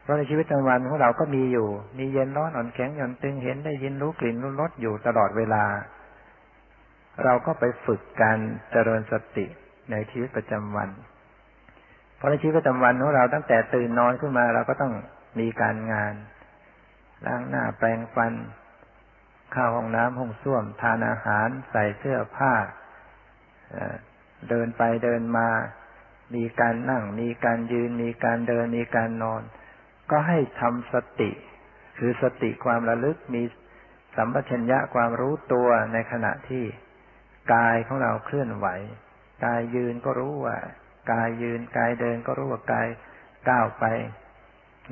[0.02, 1.68] เพราะในชีวิตประจำวันของเราก็มีอยู่
[1.98, 5.64] มีเย็นร้อนอ่อนแข็งหย่อนตึงเห็นได้ยินรู้กลิ่นรู้รสอยู่ตลอดเวลา
[7.24, 8.40] เราก็ไปฝึกการ
[8.72, 9.46] เจริญสติ
[9.92, 10.90] ในชีวิตประจำวัน
[12.16, 14.94] เพราะในชีวิตประจำวันของเราตั้งแต่ตื่นนอนขึ้นมาเราก็ต้อง
[15.40, 16.14] มีการงาน
[17.26, 18.34] ล้างหน้าแปรงฟัน
[19.54, 22.54] เข้าห้องน้ำห้องส้วม ทานอาหารใส่เสื้อผ้า
[24.50, 25.50] เดินไปเดินมา
[26.36, 29.42] มีการนั่ง มีการยืน มีการเดิน มีการนอน
[30.12, 31.32] ก็ให้ทำสติ
[31.98, 33.44] คือสติความระลึกมี
[34.16, 36.66] สัมปชัญญะความรู้ตัวในขณะที่
[37.54, 38.68] กายของเราเคลื่อนไหว
[39.46, 40.58] กายยืนก็รู้ว่า
[41.12, 42.88] กายยืน กายเดินก็รู้ว่ากาย
[43.50, 43.86] ก้าวไป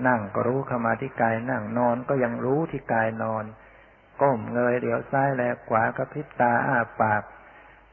[0.08, 3.43] นั่งก็รู้เข้ามาที่กายนั่งนอนก็ยังรู้ที่กายนอน
[4.22, 7.24] ก้มเงยเดี๋ยวซ้ายแลขวากระพริบตาอ้าปาก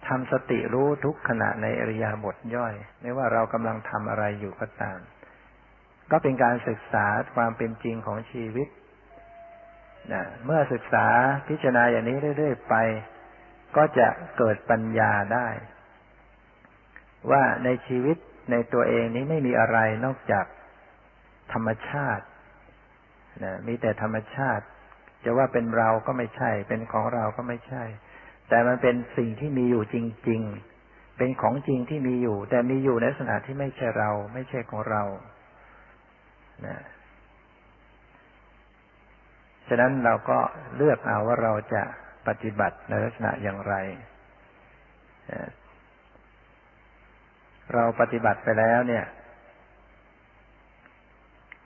[0.07, 4.99] ทำสติรู้ทุกขณะในอริยาบทย่อย ไม่ว่าเรากำลังทำอะไรอยู่ก็ตาม
[6.11, 8.69] ก็เป็นการศึกษาความเป็นจริงของชีวิต
[10.13, 11.07] นะเมื่อศึกษา
[11.49, 12.75] พิจารณาอย่างนี้เรื่อยๆไป
[13.77, 14.09] ก็จะ
[14.39, 15.49] เกิดปัญญาได้
[17.31, 18.17] ว่าในชีวิต
[18.51, 20.47] ในตัวเองนี้ไม่มีอะไรนอกจาก
[21.53, 22.25] ธรรมชาติ
[23.45, 24.65] นะมีแต่ธรรมชาติ
[25.25, 27.83] จะว่าเป็นเราก็ไม่ใช่ เป็นของเราก็ไม่ใช่
[28.49, 29.97] แต่มันเป็นสิ่งที่มีอยู่จ
[30.29, 30.41] ริง
[30.81, 35.03] ๆ เป็นของจริงที่มีอยู่ แต่มีอยู่ในลักษณะที่ไม่ใช่เรา ไม่ใช่ของเรา
[36.67, 36.79] นะ
[39.69, 40.39] ฉะนั้นเราก็
[40.77, 41.83] เลือกเอาว่าเราจะ
[42.27, 43.75] ปฏิบัติในลักษณะอย่างไร
[47.75, 49.05] เราปฏิบัติไปแล้วเนี่ย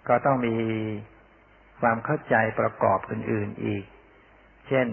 [0.09, 0.57] ก็ต้องมี
[1.81, 3.85] ความเข้าใจประกอบอื่น ๆอีก
[4.69, 4.89] เช่น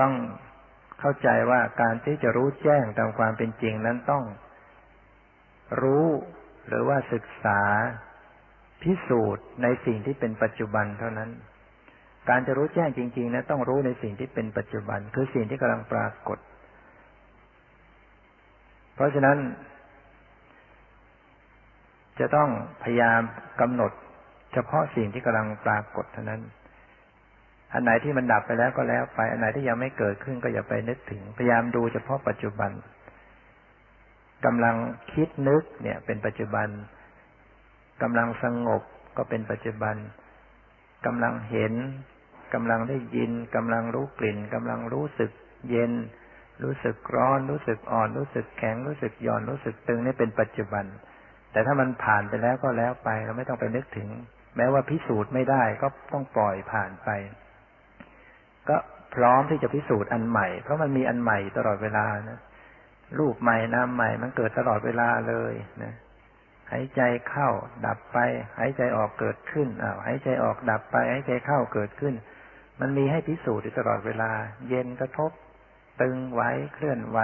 [0.00, 0.14] ต้อง
[1.00, 4.24] เข้าใจว่าการที่จะรู้แจ้งตามความเป็นจริงนั้นต้อง
[5.82, 6.06] รู้
[6.68, 7.60] หรือว่าศึกษา
[8.82, 11.30] พิสูจน์ในสิ่งที่เป็นปัจจุบันเท่านั้น
[12.28, 16.38] การจะรู้แจ้งจริง ๆนะต้องรู้ในสิ่งที่เป็นปัจจุบัน คือสิ่งที่กำลังปรากฏ
[18.94, 19.38] เพราะฉะนั้น
[22.20, 22.50] จะต้อง
[22.82, 23.20] พยายาม
[23.60, 23.92] กำหนด
[24.52, 26.42] เฉพาะสิ่งที่กำลังปรากฏเท่านั้น
[27.72, 32.70] อันไหนที่มันดับไปแล้วก็แล้วไป อันไหนที่ยังไม่เกิดขึ้นก็อย่าไปนึกถึง พยายามดูเฉพาะปัจจุบัน
[34.44, 34.76] กำลัง
[35.12, 36.68] คิดนึกเนี่ย เป็นปัจจุบัน
[38.02, 38.82] กำลังสงบ
[39.16, 39.96] ก็เป็นปัจจุบัน
[41.06, 41.74] กำลังเห็น
[42.54, 45.30] กำลังได้ยินกำลังรู้กลิ่นกำลังรู้สึก
[45.68, 45.92] เย็น
[46.62, 50.84] รู้สึกร้อน รู้สึกอ่อน รู้สึกแข็ง รู้สึกหย่อน รู้สึกตึงนี่เป็นปัจจุบัน
[51.52, 54.08] แต่ถ้ามันผ่านไปแล้วก็แล้วไป เราไม่ต้องไปนึกถึง
[54.56, 57.08] แม้ว่าพิสูจน์ไม่ได้ก็ต้องปล่อยผ่านไป
[58.68, 58.76] ก็
[59.14, 62.40] พร้อมที่จะพิสูจน์อันใหม่ เพราะมันมีอันใหม่ตลอดเวลานะ
[63.18, 65.94] รูปใหม่นามใหม่ มันเกิดตลอดเวลาเลยนะ
[66.70, 67.48] หายใจเข้า
[67.86, 68.18] ดับไป
[68.58, 72.14] หายใจออกเกิดขึ้นอ้าวหายใจออกดับไป หายใจเข้าเกิดขึ้น
[72.80, 74.30] มันมีให้พิสูจน์อยู่ตลอดเวลา
[74.68, 75.30] เย็นกระทบ
[76.00, 76.42] ตึงไหว
[76.74, 77.18] เคลื่อนไหว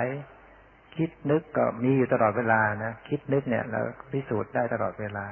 [0.97, 3.81] คิดนึกก็มีอยู่ตลอดเวลานะคิดนึกเนี่ยเรา
[4.13, 5.27] พิสูจน์ได้ตลอดเวลา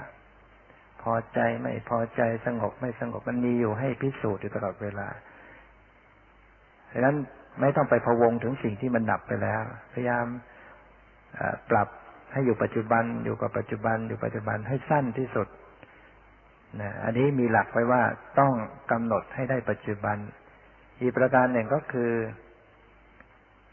[1.05, 5.09] พอใจไม่พอใจสงบไม่สงบมันมีอยู่ให้พิสูจน์อยู่ตลอดเวลา
[6.93, 7.17] ดังนั้น
[7.61, 9.63] ไม่ต้องไปพะวงถึงสิ่งที่มันดับไปแล้ว
[9.93, 10.27] พยายาม
[11.71, 11.89] ปรับ
[12.33, 15.49] ให้อยู่ปัจจุบันอยู่กับปัจจุบันอยู่ปัจจุบันให้สั้นที่สุด
[16.81, 18.03] นะอันนี้มีหลักไว้ว่า
[18.39, 18.53] ต้อง
[18.91, 20.17] กำหนดให้ได้ปัจจุบัน
[21.01, 22.11] อีกประการหนึ่งก็คือ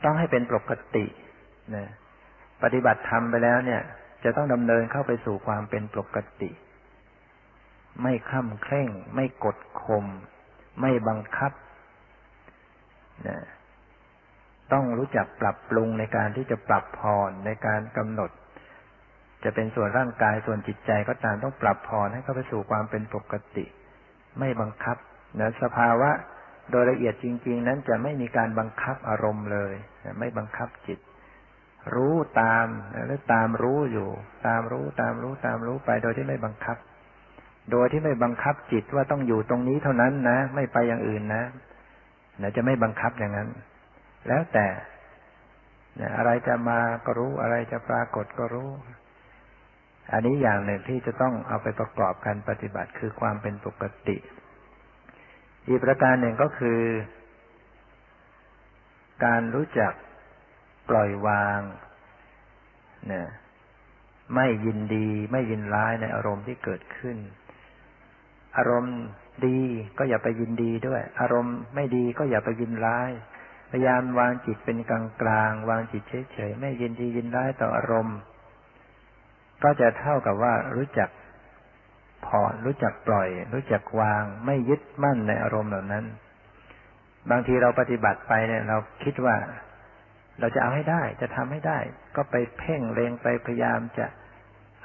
[0.04, 1.06] ต้องให้เป็นปกติ
[1.76, 1.88] นะ
[2.64, 3.82] ปฏิบัติธรรมไปแล้วเนี่ย
[4.24, 6.50] จะต้องดำเนินเข้าไปสู่ความเป็นปกติ
[8.02, 10.06] ไม่ข้ามเคร่ง ไม่กดข่ม
[10.82, 11.52] ไม่บังคับ
[13.28, 13.38] นะ
[14.74, 18.32] ต้องรู้จักปรับปรุงในการที่จะปรับผ่อในการกำหนด
[19.44, 23.66] จะเป็นส่วนร่างกายส่วนจิตใจก็ตามต้องปรับผ่อให้เข้าไปสู่ความเป็นปกติ
[24.40, 24.98] ไม่บังคับ
[25.40, 26.12] นะสภาวะ
[26.72, 29.74] โดยละเอียดจริง ๆ นั้นจะไม่มีการบังคับอารมณ์เลย
[30.20, 31.00] ไม่บังคับจิต
[31.96, 32.68] รู้ตาม
[33.06, 34.10] หรือตามรู้อยู่
[34.48, 36.78] ตามรู้ตามรู้ตามรู้ไปโดยที่ไม่บังคับ
[37.72, 41.44] โดยที่ไม่บังคับจิตว่าต้องอยู่ตรงนี้เท่านั้นนะ ไม่ไปอย่างอื่นนะ
[42.42, 43.50] นะจะไม่บังคับอย่างนั้น
[44.28, 44.68] แล้วแต่
[46.00, 48.70] นะอะไรจะมาก็รู้อะไรจะปรากฏก็รู้
[50.12, 54.18] อันนี้อย่างหนึ่งที่จะต้องเอาไปประกอบการปฏิบัติคือความเป็นปกติ
[55.68, 56.80] อีกประการหนึ่งก็คือ
[59.26, 59.94] การรู้จัก
[60.90, 61.60] ปล่อยวาง
[63.08, 63.28] เนี่ย
[64.36, 67.18] ไม่ยินดีไม่ยินร้ายในอารมณ์ที่เกิดขึ้น
[68.58, 68.98] อารมณ์
[69.46, 69.60] ดี
[69.98, 73.12] ก็อย่าไปยินดีด้วย อารมณ์ไม่ดีก็อย่าไปยินร้าย
[73.72, 78.18] พยายามวางจิตเป็นกลางกลางวางจิตเฉยๆไม่ยินดียินร้ายต่ออารมณ์
[79.64, 81.10] ก็จะเท่ากับว่ารู้จัก
[82.26, 86.06] ผ่อนรู้จักปล่อย รู้จักวาง ไม่ยึดมั่นในอารมณ์เหล่านั้น
[87.30, 89.36] บางทีเราปฏิบัติไปเนี่ยเราคิดว่า
[90.40, 91.80] เราจะเอาให้ได้ จะทำให้ได้
[92.16, 94.06] ก็ไปเพ่งเลงไปพยายามจะ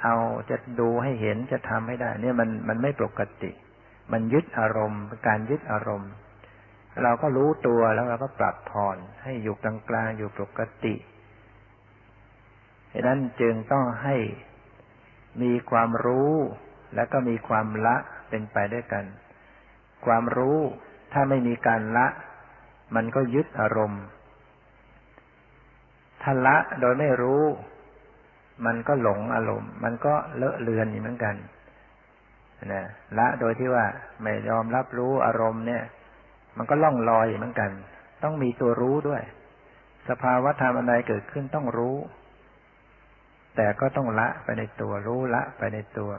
[0.03, 0.15] เอา
[0.49, 3.51] จะดูให้เห็นจะทำให้ได้ เนี่ยมันมันไม่ปกติ
[4.11, 6.11] มันยึดอารมณ์ การยึดอารมณ์
[7.03, 10.95] เราก็รู้ตัวแล้วเราก็ปรับผ่อนให้อยู่กลางกลางอยู่ปกติ
[12.91, 14.15] ดังนั้นจึงต้องให้
[15.41, 16.33] มีความรู้
[16.95, 17.95] แล้วก็มีความละ
[18.29, 19.05] เป็นไปด้วยกัน
[20.05, 20.59] ความรู้
[21.13, 22.07] ถ้าไม่มีการละ
[22.95, 24.03] มันก็ยึดอารมณ์
[26.21, 27.43] ถ้าละโดยไม่รู้
[28.65, 31.35] มันก็หลงอารมณ์ มันก็เลอะเลือนอยู่เหมือนกัน
[32.73, 32.83] นะ
[33.17, 33.85] ละโดยที่ว่า
[34.21, 35.83] ไม่ยอมรับรู้อารมณ์เนี่ย
[36.57, 37.71] มันก็ล่องลอยเหมือนกัน
[38.23, 39.21] ต้องมีตัวรู้ด้วย
[40.09, 41.97] สภาวะธรรมอะไรเกิดขึ้นต้องรู้
[43.55, 46.11] แต่ก็ต้องละไปในตัวรู้ละไปในตัว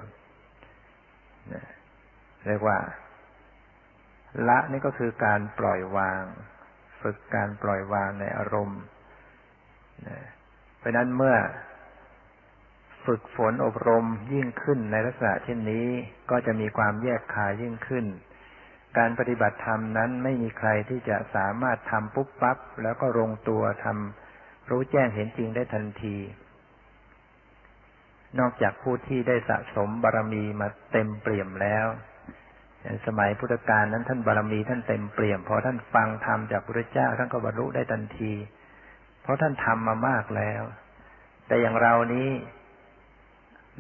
[2.47, 2.79] เรียกว่า
[4.49, 6.23] ละนี่ก็คือการปล่อยวาง
[7.01, 8.81] ฝึกการปล่อยวางในอารมณ์
[10.79, 11.37] เพราะนั้นเมื่อ
[13.09, 15.89] ฝึกฝนอบรมยิ่งขึ้นในลักษณะเช่นนี้
[16.31, 18.05] ก็จะมีความแยกขายยิ่งขึ้น
[18.99, 26.17] การปฏิบัติธรรมนั้นไม่มีใครที่จะสามารถทำปุ๊บปั๊บแล้วก็ลงตัวทำรู้แจ้งเห็นจริงได้ทันที
[28.39, 31.87] นอกจากผู้ที่ได้สะสมบารรมีมาเต็มเปี่ยมแล้ว
[33.07, 38.33] สมัยพุทธกาลนั้นท่านบารรมีท่านเต็มเปี่ยมพอท่านฟังธรรมจากพระเจ้าท่านก็บรรลุได้ทันที
[39.23, 40.63] เพราะท่านทำมามากแล้ว
[41.47, 42.29] แต่อย่างเรานี้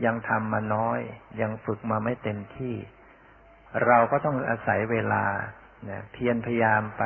[0.04, 1.00] ยังทำมาน้อย
[1.40, 2.74] ยังฝึกมาไม่เต็มที่
[3.86, 5.24] เราก็ต้องอาศัยเวลา
[5.84, 7.04] เนี่ยเพียรพยายามไป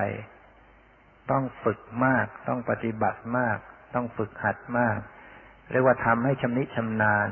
[1.31, 3.59] ต้องฝึกมาก ต้องปฏิบัติมาก
[3.94, 4.98] ต้องฝึกหัดมาก
[5.70, 7.31] เรียกว่าทำให้ชำนิชำนาญ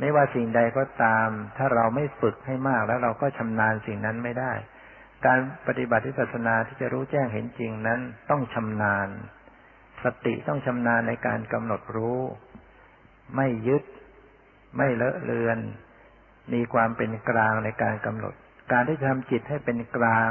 [0.00, 4.52] ไม่ว่าสิ่งใดก็ตาม ถ้าเราไม่ฝึกให้มากแล้วเราก็ชำนาญสิ่งนั้นไม่ได้
[5.26, 9.08] การปฏิบัติวิปัสสนาที่จะรู้แจ้งเห็นจริงนั้น ต้องชำนาญ
[10.04, 12.20] สติต้องชำนาญในการกำหนดรู้
[13.36, 13.82] ไม่ยึด
[14.76, 15.58] ไม่เลอะเลือน
[16.52, 18.34] มีความเป็นกลางในการกำหนด
[18.72, 20.30] การที่จะทำจิตให้เป็นกลาง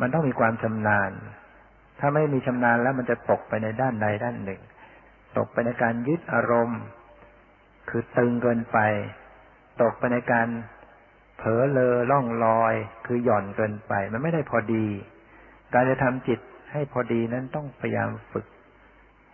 [0.00, 1.10] มันต้องมีความชำนาญ
[1.98, 4.60] ถ้าไม่มีชำนาญแล้วมันจะตกไปในด้านใดด้านหนึ่ง
[5.38, 6.80] ตกไปในการยึดอารมณ์
[7.88, 8.78] คือตึงเกินไป
[9.82, 10.48] ตกไปในการ
[11.36, 12.74] เผลอเลอล่องลอย
[13.06, 14.86] คือหย่อนเกินไป มันไม่ได้พอดี
[15.74, 16.40] การจะทำจิต
[16.72, 18.46] ให้พอดีนั้นต้องพยายามฝึก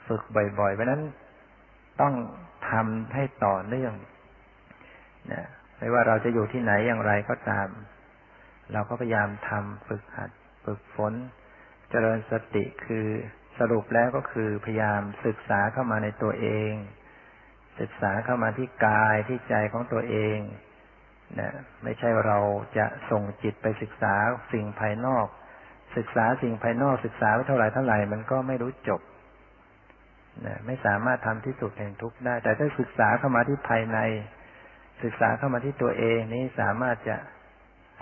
[0.07, 0.23] ฝึก
[0.59, 1.03] บ่อยๆ เพราะนั้น
[2.01, 2.15] ต้อง
[2.71, 3.95] ทำให้ต่อเนื่อง
[5.33, 5.45] นะ
[5.79, 7.69] ไม่ว่าเราจะอยู่ที่ไหนอย่างไรก็ตาม
[8.73, 10.31] เราก็พยายามทำฝึกหัด
[10.65, 11.15] ฝึกฝน
[11.91, 13.07] เจริญสติคือ
[13.59, 16.73] สรุปแล้วก็คือพยายามศึกษาเข้ามาในตัวเอง
[17.81, 20.39] ศึกษาเข้ามาที่กายที่ใจของตัวเอง
[21.41, 21.51] นะ
[21.83, 22.39] ไม่ใช่เรา
[22.79, 24.15] จะส่งจิตไปศึกษา
[24.53, 25.27] สิ่งภายนอก
[25.97, 29.01] ศึกษาสิ่งภายนอกศึกษาไว้เท่าไหร่เท่าไหร่มันก็ไม่รู้จบ
[30.67, 33.99] ไม่สามารถทำที่สุดแห่งทุกข์ได้ แต่ถ้าศึกษาเข้ามาที่ภายใน
[35.03, 37.17] ศึกษาเข้ามาที่ตัวเองนี้สามารถจะ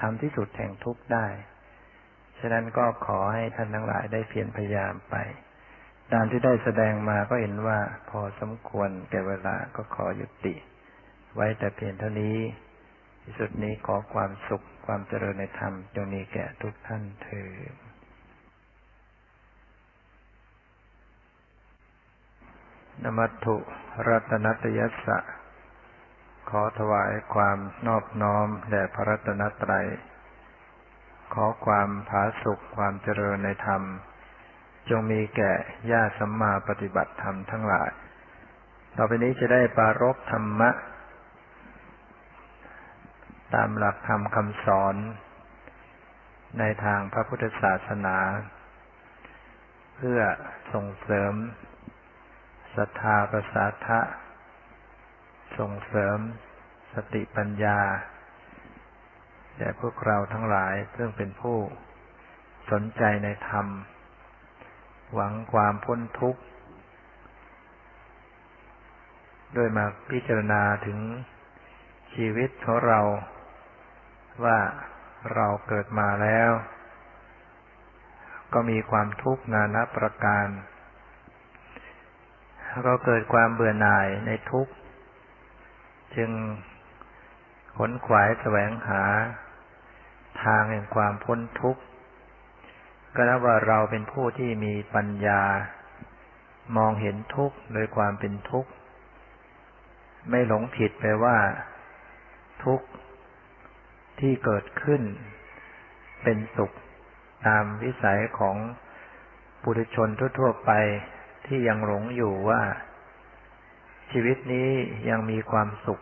[0.01, 1.27] ทำที่สุดแห่งทุกข์ได้
[2.38, 5.16] ฉะนั้นก็ขอให้ท่านทั้งหลายได้เพียรพยายามไป
[6.12, 7.79] ตามที่ได้แสดงมาก็เห็นว่า
[8.11, 10.55] พอสมควรแก่เวลาก็ขอยุติ
[11.35, 12.38] ไว้แต่เพียงเท่านี้
[13.23, 17.84] ที่สุดนี้ขอความสุขความเจริญในธรรมจงมีแก่ทุกท่านเถิด
[23.02, 23.57] นมัตถุ
[24.09, 25.18] รัตนตยัสสะ
[26.50, 29.87] ขอถวายความนอบน้อมแด่พระรัตนตรัย
[31.35, 33.83] ขอความผาสุขความเจริญในธรรม
[34.88, 35.52] จงมีแก่
[35.90, 37.90] ญาติสัมมาปฏิบัติธรรมทั้งหลาย
[38.96, 40.70] ต่อไปนี้จะได้ปารบธรรมะ
[43.54, 44.94] ตามหลักธรรมคำสอน
[46.59, 48.16] ในทางพระพุทธศาสนา
[49.96, 50.20] เพื่อ
[50.72, 51.33] ส่งเสริม
[52.76, 54.00] ศรัทธาประสาทะ
[55.58, 56.18] ส่งเสริม
[56.94, 57.78] สติปัญญา
[59.58, 61.58] แด่พวกเราทั้งหลายซึ่งเป็นผู้
[62.70, 63.66] สนใจในธรรม
[65.14, 66.42] หวังความพ้นทุกข์
[69.56, 70.98] ด้วยมาพิจารณาถึง
[72.14, 73.00] ชีวิตของเรา
[74.44, 74.58] ว่า
[75.34, 76.50] เราเกิดมาแล้ว
[78.52, 80.46] ก็มีความทุกข์นานาประการ
[82.82, 84.72] เราเกิดความเบื่อหน่ายในทุกข์
[86.16, 86.30] จึง
[87.76, 89.02] ขนขวายแสวงหา
[90.42, 91.82] ทางแห่งความพ้นทุกข์
[93.14, 95.42] ก็นับว่าเราเป็นผู้ที่มีปัญญา
[96.76, 98.70] มองเห็นทุกข์โดยความเป็นทุกข์
[100.30, 101.38] ไม่หลงผิดไปว่า
[102.64, 102.87] ทุกข์
[104.20, 105.02] ที่เกิดขึ้น
[106.22, 106.72] เป็นสุข
[107.46, 108.56] ตามวิสัยของ
[109.62, 110.08] ปุถุชน
[110.38, 110.72] ทั่วๆไป
[111.46, 112.62] ที่ยังหลงอยู่ว่า
[114.12, 114.70] ชีวิตนี้
[115.09, 116.00] ยังมีความสุข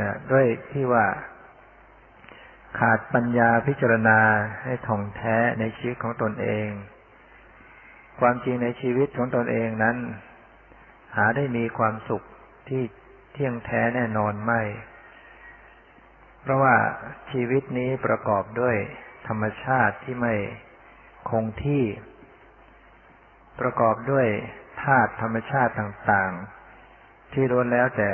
[0.00, 1.06] นะด้วยที่ว่า
[2.78, 4.20] ขาดปัญญาพิจารณา
[4.64, 6.68] ให้ท่องแท้ในชีวิตของตนเอง
[8.20, 9.96] ความจริงในชีวิตของตนเองนั้น
[11.16, 12.22] หาได้มีความสุข
[12.68, 12.82] ที่
[13.32, 14.62] เที่ยงแท้แน่นอนไม่
[16.40, 16.74] เพราะว่า
[17.32, 18.76] ชีวิตนี้ประกอบด้วย
[19.28, 20.34] ธรรมชาติที่ไม่
[21.30, 21.84] คงที่
[23.60, 24.26] ประกอบด้วย
[24.82, 28.10] ธาตุธรรมชาติต่างๆ ที่ล้วนแล้วแต่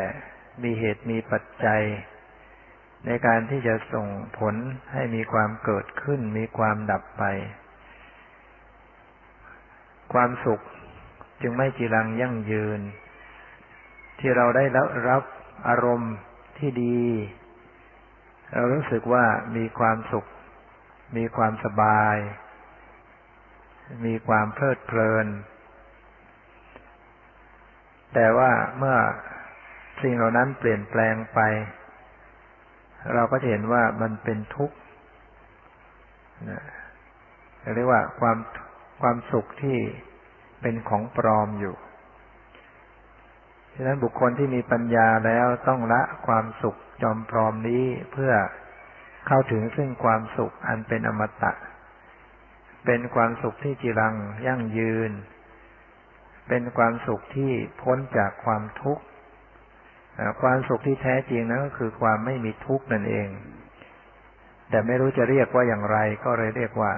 [0.62, 1.82] มีเหตุมีปัจจัย
[3.06, 4.06] ในการที่จะส่ง
[4.38, 4.54] ผล
[4.92, 7.24] ให้มีความเกิดขึ้น มีความดับไป
[10.12, 10.60] ความสุข
[11.42, 12.80] จึงไม่จีรังยั่งยืน
[14.18, 14.64] ที่เราได้
[15.08, 15.22] รับ
[15.68, 16.14] อารมณ์
[16.58, 17.02] ที่ดี
[18.54, 19.24] เรารู้สึกว่า
[19.56, 20.26] มีความสุข
[21.16, 22.16] มีความสบาย
[24.04, 25.26] มีความเพลิดเพลิน
[28.14, 28.96] แต่ว่าเมื่อ
[30.02, 31.40] สิ่งเหล่านั้นเปลี่ยนแปลงไป
[33.14, 34.76] เราก็จะเห็นว่ามันเป็นทุกข์
[37.74, 38.38] เรียกว่าความ
[39.00, 39.78] ความสุขที่
[40.62, 41.74] เป็นของปลอมอยู่
[43.74, 48.32] ฉะนั้นบุคคลที่มีปัญญาแล้วต้องละความสุขจอมพรอมนี้เพื่อ
[49.26, 51.52] เข้าถึงซึ่งความสุขอันเป็นอมตะ
[52.90, 54.14] เป็นความสุขที่จีรัง
[54.46, 55.10] ยั่งยืน
[56.48, 59.04] เป็นความสุขที่พ้นจากความทุกข์
[60.42, 63.28] ความสุขที่แท้จริงนั้นก็คือความไม่มีทุกข์นั่นเอง
[64.70, 66.92] แต่ไม่รู้จะเรียกว่าอย่างไร ก็เลยเรียกว่า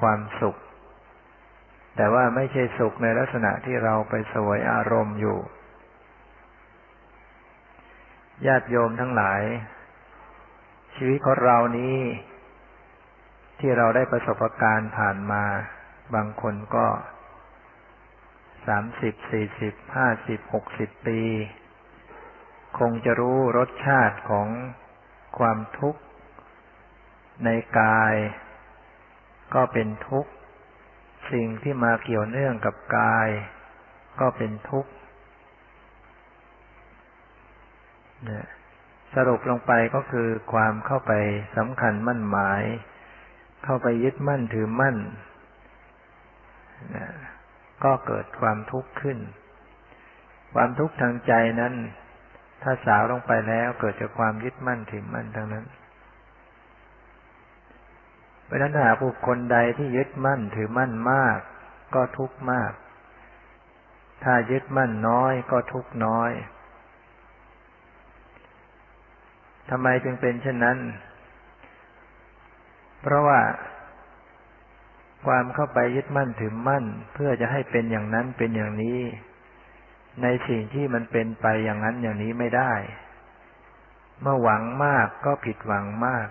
[0.00, 0.56] ความสุข
[1.96, 5.38] แต่ว่าไม่ใช่สุขในลักษณะที่เราไปสวยอารมณ์อยู่
[8.46, 9.42] ญาติโยมทั้งหลาย
[10.96, 11.96] ชีวิตของเรานี้
[13.64, 15.44] ที่เราได้ประสบการณ์ผ่านมา
[16.14, 16.86] บางคนก็
[18.66, 21.20] สามสิบสี่สิบห้าสิบหกสิบปี
[22.78, 24.48] คงจะรู้รสชาติของ
[25.38, 26.00] ความทุกข์
[27.44, 27.48] ใน
[27.80, 28.14] กาย
[29.54, 30.30] ก็เป็นทุกข์
[31.32, 33.28] สิ่งที่มาเกี่ยวเนื่องกับกาย
[34.20, 34.90] ก็เป็นทุกข์
[39.14, 41.12] สรุปลงไปก็คือความเข้าไป
[41.56, 42.62] สำคัญมั่นหมาย
[43.64, 44.96] เข้าไปยึดมั่นถือมั่น
[47.84, 49.18] ก็เกิดความทุกข์ขึ้น
[50.54, 51.74] ความทุกข์ทางใจนั้น
[52.62, 55.66] ถ้าสาวลงไปแล้วเกิดจากความยึดมั่นถือมั่นทั้งนั้น
[58.44, 61.38] เพราะนั้นหากบุคคลใดที่ยึดมั่นถือมั่นมาก
[61.94, 62.72] ก็ทุกข์มาก
[64.24, 66.30] ถ้ายึดมั่นน้อยก็ทุกข์น้อย
[69.70, 70.78] ทำไมจึงเป็นเช่นนั้น
[73.02, 73.40] เพราะว่า
[75.26, 76.84] ความเข้าไปยึดมั่นถือมั่น
[77.14, 78.98] เพื่อจะให้เป็นอย่างนั้นเป็นอย่างนี้
[80.22, 82.72] ในสิ่งที่มันเป็นไปอย่างนั้นอย่างนี้ไม่ได้
[84.22, 86.28] เมื่อหวังมากก็ผิดหวังมาก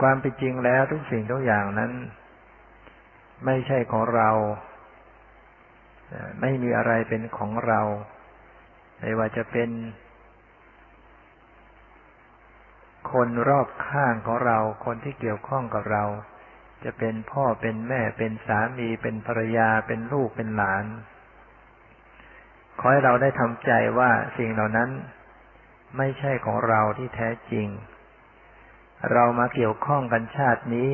[0.00, 1.92] ความเป็นจริงแล้วทุกสิ่งทุกอย่างนั้น
[3.46, 4.30] ไม่ใช่ของเรา
[6.40, 7.80] ไม่มีอะไรเป็นของเรา
[9.00, 9.70] ไม่ว่าจะเป็น
[13.10, 16.04] คนรอบข้างของเรา คนที่เกี่ยวข้องกับเรา
[16.84, 20.84] จะเป็นพ่อเป็นแม่เป็นสามีเป็นภรรยาเป็นลูกเป็นหลาน
[22.78, 24.90] ขอให้เราได้ทำใจว่าสิ่งเหล่านั้น
[25.96, 27.66] ไม่ใช่ของเราที่แท้จริง
[29.12, 30.92] เรามาเกี่ยวข้องกันชาตินี้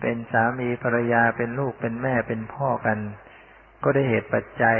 [0.00, 2.98] เป็นสามีภรรยาเป็นลูกเป็นแม่เป็นพ่อกัน
[3.82, 4.78] ก็ได้เหตุปัจจัย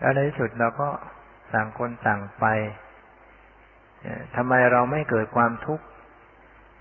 [0.00, 0.88] แล้วในที่สุดเราก็
[1.54, 2.44] ต่างคนต่างไป
[4.36, 5.84] ทำไมเราไม่เกิดความทุกข์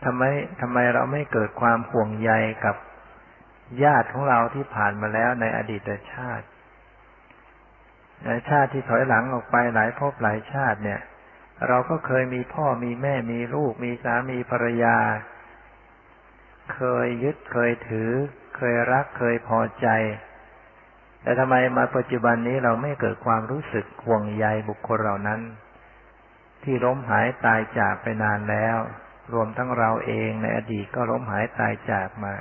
[0.05, 0.23] ทำไม
[0.61, 2.31] ทำไมเราไม่เกิดความห่วงใย
[2.65, 2.75] กับ
[3.83, 6.45] ญาติของเราที่ผ่านมาแล้วในอดีตชาติ
[8.49, 10.99] ชาติที่ถอยหลังออกไปหลายภพหลายชาติเนี่ย
[11.67, 14.97] เราก็เคยมีพ่อมีแม่มีลูก มีสามีภรรยา
[16.73, 18.11] เคยยึดเคยถือ
[18.57, 19.87] เคยรักเคยพอใจ
[21.21, 25.39] แต่ทำไมมาปัจจุบันนี้เราไม่เกิดความรู้สึกห่วงใยบุคคลเหล่านั้น
[26.63, 28.77] ที่ล้มหายตายจากไปนานแล้ว
[29.33, 32.35] รวมทั้งเราเองในอดีตก็ล้มหายตายจากมา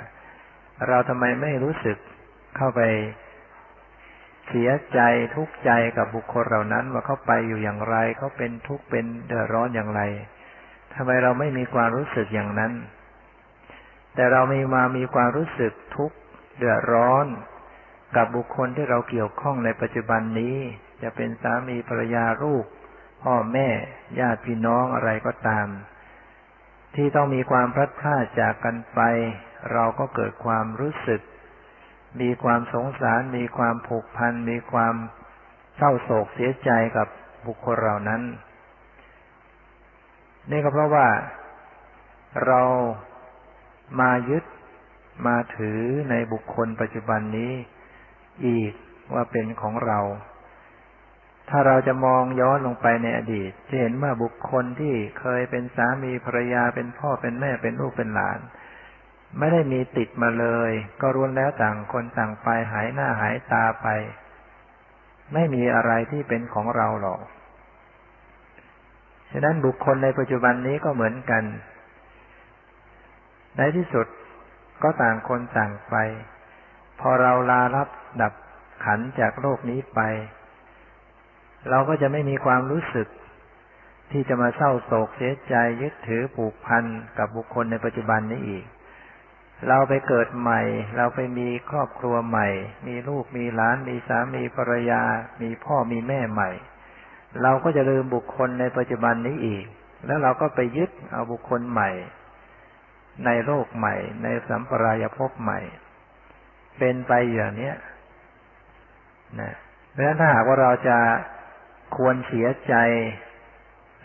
[0.88, 1.98] เราทำไมไม่รู้สึก
[2.56, 2.80] เข้าไป
[4.48, 5.00] เสียใจ
[5.36, 10.02] ทุกข์ใจกับบุคคลเหล่านั้นว่าเขาไปอยู่อย่างไรเขาเป็นทุกข์เป็นเดือดร้อนอย่างไร
[10.94, 12.72] ทำไมเราไม่มีความรู้สึกอย่างนั้น
[14.14, 16.16] แต่เรามีมามีความรู้สึกทุกข์
[16.58, 17.26] เดือดร้อน
[18.16, 20.56] กับบุคคลที่เราเกี่ยวข้องในปัจจุบันนี้
[21.02, 22.64] จะเป็นสามีภรรยาลูก
[23.22, 23.68] พ่อแม่
[24.20, 25.66] ญาติพี่น้องอะไรก็ตาม
[26.94, 29.00] ที่ต้องมีความพลัดพรากจากกันไป
[29.72, 31.20] เราก็เกิดความรู้สึก
[32.20, 34.94] มีความสงสาร มีความผูกพัน มีความ
[35.76, 37.08] เศร้าโศกเสียใจกับ
[37.46, 38.22] บุคคลเหล่านั้น
[40.50, 41.08] นี่ก็เพราะว่า
[42.46, 42.62] เรา
[44.00, 44.44] มายึด
[45.26, 47.52] มาถือในบุคคลปัจจุบันนี้
[48.46, 48.72] อีก
[49.14, 49.98] ว่าเป็นของเรา
[51.48, 58.38] ถ้าเราจะมองย้อนลงไปในอดีต จะเห็นว่าบุคคลที่เคยเป็นสามีภรรยาเป็นพ่อเป็นแม่เป็นลูกเป็นหลาน
[59.38, 60.70] ไม่ได้มีติดมาเลย
[61.00, 63.86] ก็รวนแล้วต่างคนต่างไปหายหน้าหายตาไป
[65.34, 67.20] ไม่มีอะไรที่เป็นของเราหรอก
[69.30, 71.44] ฉะนั้นบุคคลในปัจจุบันนี้ก็เหมือนกัน
[73.56, 74.06] ในที่สุด
[74.82, 75.96] ก็ต่างคนต่างไป
[77.00, 77.88] พอเราลารับ
[78.22, 78.32] ดับ
[78.84, 80.00] ขันจากโลกนี้ไป
[81.70, 83.08] เราก็จะไม่มีความรู้สึก
[84.10, 86.84] ที่จะมาเศร้าโศกเสียใจยึดถือผูกพัน
[87.18, 88.64] กับบุคคลในปัจจุบันนี้อีก
[89.68, 90.60] เราไปเกิดใหม่
[90.96, 92.48] เราไปมีครอบครัวใหม่
[92.86, 95.02] มีลูกมีหลาน มีสามีภรรยา
[95.42, 96.50] มีพ่อมีแม่ใหม่
[97.42, 99.64] เราก็จะลืมบุคคลในปัจจุบันนี้อีก
[100.06, 101.90] แล้วเราก็ไปยึดเอาบุคคลใหม่
[103.24, 105.60] ในโลกใหม่ ในสัมปรายภพใหม่
[106.78, 107.72] เป็นไปอย่างนี้
[109.40, 109.52] นะ
[109.90, 110.98] เพราะฉะนั้นถ้าหากว่าเราจะ
[111.96, 112.74] ควรเสียใจ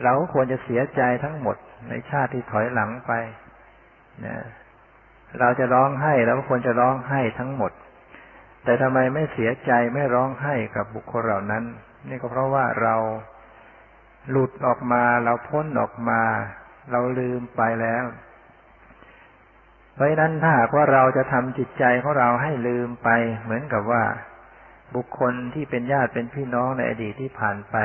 [0.04, 1.58] เราควรจะเสียใจทั้งหมด
[1.90, 3.12] ในชาติที่ถอยหลังไป
[4.26, 4.38] นะ
[5.40, 7.72] เราจะร้องไห้แล้วควรจะร้องไห้ทั้งหมด
[8.64, 11.64] แต่ทำไมไม่เสียใจไม่ร้องไห้กับบุคคลเหล่านั้น
[12.10, 12.96] นี่ก็เพราะว่าเรา
[14.30, 16.22] หลุดออกมา เราพ้นออกมา
[16.92, 18.06] เราลืมไปแล้ว
[19.94, 23.10] เพราะนั้นถ้าหากว่าเราจะทำจิตใจของเราให้ลืมไป
[23.44, 24.04] เหมือนกับว่า
[24.96, 27.76] บุคคลที่เป็นญาติเป็นพี่น้องในอดีตที่ผ่านไป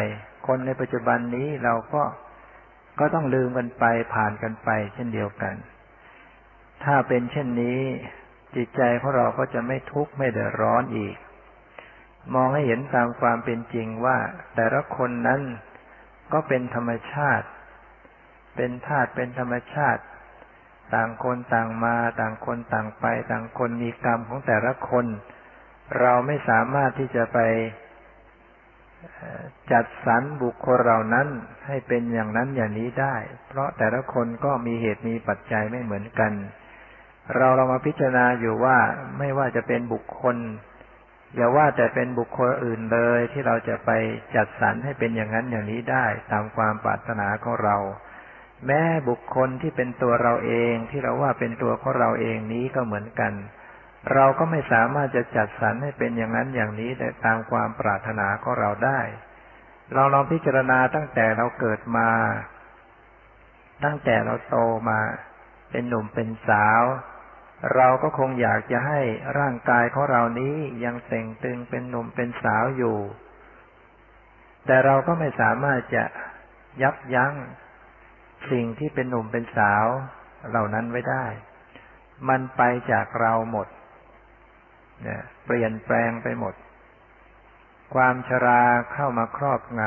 [0.47, 2.03] คนในปัจจุบันนี้เราก็
[3.01, 3.85] ก็ต้องลืมกันไป
[4.15, 5.55] ผ่านกันไป เช่นเดียวกัน
[6.85, 7.81] ถ้าเป็นเช่นนี้
[8.57, 11.17] จิตใจของเราก็จะไม่ทุกข์ไม่เดือดร้อนอีก
[12.35, 14.19] มองให้เห็นตามความเป็นจริงว่า
[14.55, 15.41] แต่ละคนนั้น
[16.33, 17.47] ก็เป็นธรรมชาติ
[18.57, 20.03] เป็นธาตุเป็นธรรมชาติ
[20.95, 25.07] ต่างคนต่างมา ต่างคนต่างไป ต่างคนมีกรรมของแต่ละคน
[26.01, 27.39] เราไม่สามารถที่จะไป
[29.73, 31.29] จัดสรรบุคคลเหล่านั้น
[31.67, 33.17] ให้เป็นอย่างนั้นอย่างนี้ได้
[33.49, 36.33] เพราะแต่ละคนก็มีเหตุมีปัจจัยไม่เหมือนกัน
[37.37, 38.79] เราเรามาพิจารณาอยู่ว่า
[39.19, 40.37] ไม่ว่าจะเป็นบุคคล
[41.37, 43.91] อย่าว่าแต่เป็นบุคคลอื่นเลยที่เราจะไป
[44.37, 47.77] จัดสรรให้เป็นอย่างนั้นอย่างนี้ได้ ตามความปรารถนาของเรา
[48.67, 53.33] แม้บุคคลที่เป็นตัวเราเองที่เราว่าเป็นตัวของเราเองนี้ก็เหมือนกัน
[54.15, 59.01] เราก็ไม่สามารถจะจัดสรรให้เป็นอย่างนั้นอย่างนี้ได้ตามความปรารถนาของเราได้
[59.95, 62.11] เราลองพิจารณาตั้งแต่เราเกิดมา
[63.85, 64.57] ตั้งแต่เราโต
[64.89, 65.01] มา
[65.71, 66.83] เป็นหนุ่มเป็นสาว
[67.77, 69.01] เราก็คงอยากจะให้
[69.39, 72.99] ร่างกายของเรานี้ยังเต่งตึงเป็นหนุ่มเป็นสาวอยู่
[74.67, 76.05] แต่เราก็ไม่สามารถจะ
[76.83, 77.35] ยับยั้ง
[78.51, 79.87] สิ่งที่เป็นหนุ่มเป็นสาว
[80.49, 81.27] เหล่านั้นไว้ได้
[82.29, 83.67] มันไปจากเราหมด
[85.07, 86.55] นี่ยเปลี่ยนแปลงไปหมด
[87.95, 89.81] ความชราเข้ามาครอบง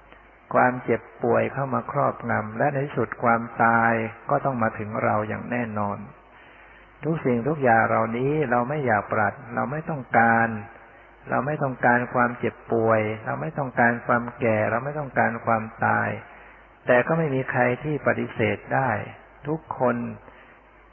[0.00, 3.92] ำความเจ็บป่วยเข้ามาครอบงำและในสุดความตาย
[4.30, 5.98] ก็ต้องมาถึงเราอย่างแน่นอน
[7.04, 10.48] ทุกสิ่งทุกอย่างเหล่านี้เราไม่อยากปรัด เราไม่ต้องการ
[11.30, 16.08] เราไม่ต้องการความเจ็บป่วย เราไม่ต้องการความแก่ เราไม่ต้องการความตาย
[16.86, 18.90] แต่ก็ไม่มีใครที่ปฏิเสธได้
[19.48, 19.96] ทุกคน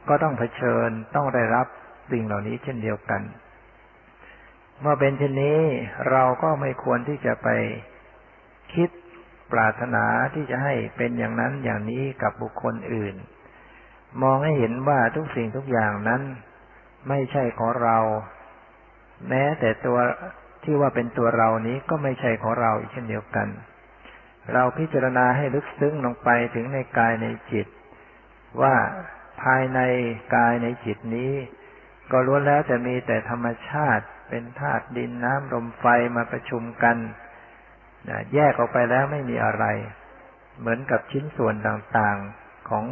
[0.10, 1.68] ก็ต้องเผชิญต้องได้รับ
[2.12, 3.22] สิ่งเหล่านี้เช่นเดียวกัน
[4.82, 5.60] เมื่อเป็นเช่นนี้
[6.12, 7.48] เราก็ไม่ควรที่จะไป
[8.74, 8.90] คิด
[9.52, 13.16] ปรารถนาที่จะให้เป็นอย่างนั้นอย่างนี้กับบุคคลอื่น
[14.22, 16.22] มองให้เห็นว่าทุกสิ่งทุกอย่างนั้น
[17.10, 17.98] ไม่ใช่ของเรา
[19.30, 19.98] แม้แต่ตัว
[20.64, 23.48] ที่ว่าเป็นตัวเรานี้ก็ไม่ใช่ของเราอีกเช่นเดียวกัน
[24.54, 27.68] เราพิจารณาให้ลึกซึ้งลงไปถึงในกายในจิต
[28.62, 28.76] ว่า
[29.42, 29.80] ภายใน
[30.36, 31.34] กายในจิตนี้
[32.12, 36.98] ก็ล้วนแล้วจะมีแต่ธรรมชาติ เป็นธาตุดินน้ำลมไฟมาประชุมกัน
[38.34, 39.66] แยกออกไปแล้วไม่มีอะไร
[40.60, 42.86] เหมือนกับชิ้นส่วนต่างๆของ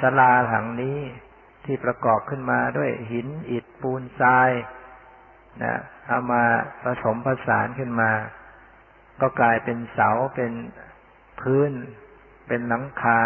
[0.00, 0.98] ศาลาหลังนี้
[1.64, 4.50] ที่ประกอบขึ้นมาด้วยหินอิฐปูนทราย
[5.62, 5.74] นะ
[6.06, 6.42] เอามา
[6.84, 8.10] ผสมผสานขึ้นมา
[9.20, 10.52] ก็กลายเป็นเสาเป็น
[11.40, 11.70] พื้น
[12.46, 13.20] เป็นหลังคา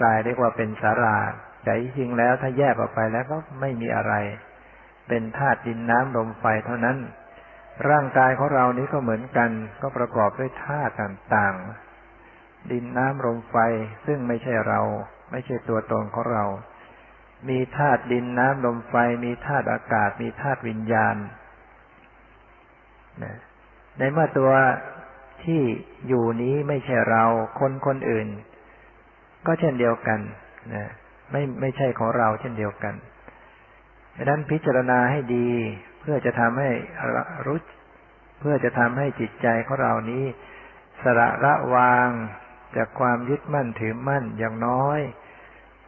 [0.00, 1.18] กลายเรียกว่าเป็นสารา
[1.62, 4.14] แต่จริงแล้วถ้าแยกออกไปแล้วก็ไม่มีอะไร
[5.08, 6.98] เป็นธาตุดินน้ำลมไฟเท่านั้น
[7.90, 9.50] ร่างกายของเรานี้ก็เหมือนกัน
[9.82, 13.56] ก็ประกอบด้วยธาตุต่างๆ ดินน้ำลมไฟ
[14.06, 14.80] ซึ่งไม่ใช่เรา
[15.30, 16.44] ไม่ใช่ตัวตนของเรา
[17.48, 18.94] มีธาตุดินน้ำลมไฟ
[19.24, 21.16] มีธาตุอากาศ มีธาตุวิญญาณ
[23.98, 24.50] ในเมื่อตัว
[25.44, 25.60] ที่
[26.08, 27.24] อยู่นี้ไม่ใช่เรา
[27.60, 28.28] คนคนอื่น
[29.46, 30.20] ก็เช่นเดียวกัน
[30.74, 30.90] นะ
[31.30, 32.94] ไม่ไม่ใช่ของเราเช่นเดียวกัน
[34.16, 35.50] ดังนั้นพิจารณาให้ดี
[36.00, 36.70] เพื่อจะทำให้
[37.46, 37.58] รู้
[38.40, 40.24] เพื่อจะทำให้จิตใจของเรานี้
[41.02, 42.08] สระละวาง
[42.76, 45.00] จากความยึดมั่นถือมั่นอย่างน้อย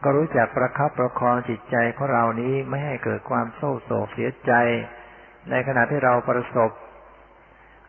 [0.03, 4.51] ก็รู้จักประคับประคองจิตใจของเรานี้ไม่ให้เกิดความโศกโศกเสียใจ
[5.49, 6.71] ในขณะที่เราประสบ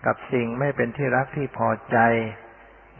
[0.06, 1.98] กับสิ่งไม่เป็นที่รักที่พอใจ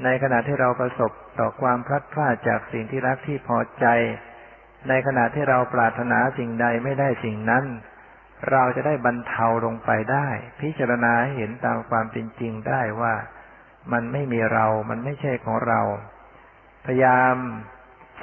[0.05, 3.87] ในขณะที่เราประสบต่อความพลัดพรากจากสิ่งที่รักที่พอใจ
[4.89, 7.65] ในขณะที่เราปรารถนาสิ่งใดไม่ได้สิ่งนั้น
[8.51, 10.29] เราจะได้บรรเทาลงไปได้
[10.61, 13.15] พิจารณาเห็นตามความเป็นจริงได้ว่า
[13.93, 15.81] มันไม่มีเรา มันไม่ใช่ของเรา
[16.87, 17.35] พยายาม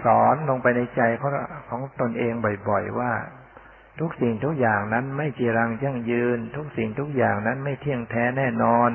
[0.03, 1.31] สอนลงไปในใจของ
[1.69, 2.33] ของตนเอง
[2.69, 3.13] บ่อยๆว่า
[3.99, 8.91] ทุกสิ่งทุกอย่างนั้นไม่จีรังยั่งยืน ทุกสิ่งทุกอย่างนั้นไม่เที่ยงแท้แน่นอน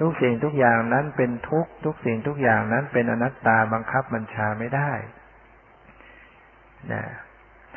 [0.00, 4.92] ทุกสิ่งทุกอย่างนั้นเป็นทุกทุกสิ่งทุกอย่างนั้นเป็นอนัตตาบังคับบัญชาไม่ได้
[6.92, 7.02] นะ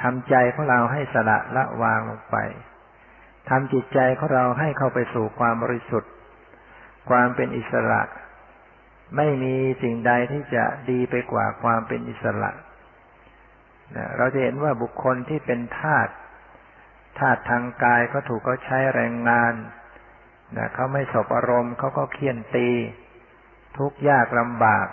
[0.02, 2.38] ทำใจของเราให้สละละวางลงไป
[3.50, 6.12] ทำจิตใจของเราให้เข้าไปสู่ความบริสุทธิ์
[7.10, 8.02] ความเป็นอิสระ
[9.16, 12.52] ไม่มีสิ่งใดที่จะดีไปกว่าความเป็นอิสระ
[13.96, 16.08] นะเราจะเห็นว่าบุคคลที่เป็นทาส
[17.20, 19.54] ทาสทางกายก็ถูกเขาใช้แรงงาน
[20.58, 22.70] นะเขาไม่สบอารมณ์เขาก็เคี่ยนตี
[23.78, 24.88] ทุกข์ยากลำบาก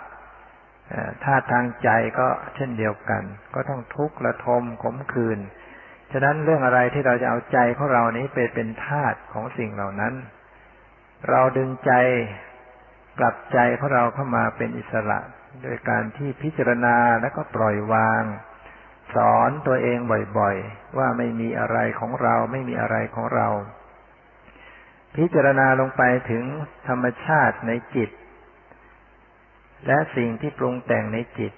[1.23, 3.23] ถ้าทางใจก็เช่นเดียวกัน
[3.55, 5.39] ก็ต้องทุกข์ระทมขมขื่น
[6.11, 10.13] ฉะนั้นเรื่องอะไรที่เราจะเอาใจของเรานี้ไปเป็นทาสของสิ่งเหล่านั้น
[11.29, 11.91] เราดึงใจ
[13.19, 15.19] กลับใจของเราเข้ามาเป็นอิสระ
[15.63, 18.23] โดยการที่พิจารณาแล้วก็ปล่อยวาง
[19.15, 19.97] สอนตัวเอง
[20.37, 23.47] บ่อยๆ ว่าไม่มีอะไรของเราไม่มีอะไรของเรา
[25.15, 26.43] พิจารณาลงไปถึง
[26.87, 28.09] ธรรมชาติในจิต
[29.87, 31.53] และสิ่งที่ปรุงแต่งในจิต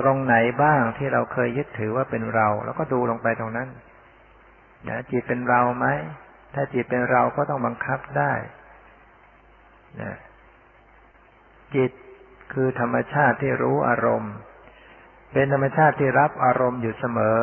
[0.00, 3.68] ตรงไหนบ้างที่เราเคยยึดถือว่าเป็นเรา แล้วก็ดูลงไปตรงนั้น
[4.88, 5.86] นะจิตเป็นเราไหม
[6.54, 8.32] ถ้าจิตเป็นเราก็ต้องบังคับได้
[10.02, 10.12] นะ
[11.74, 11.90] จิต
[12.52, 14.34] คือธรรมชาติที่รู้อารมณ์
[15.32, 17.40] เป็นธรรมชาติที่รับอารมณ์อยู่เสมอ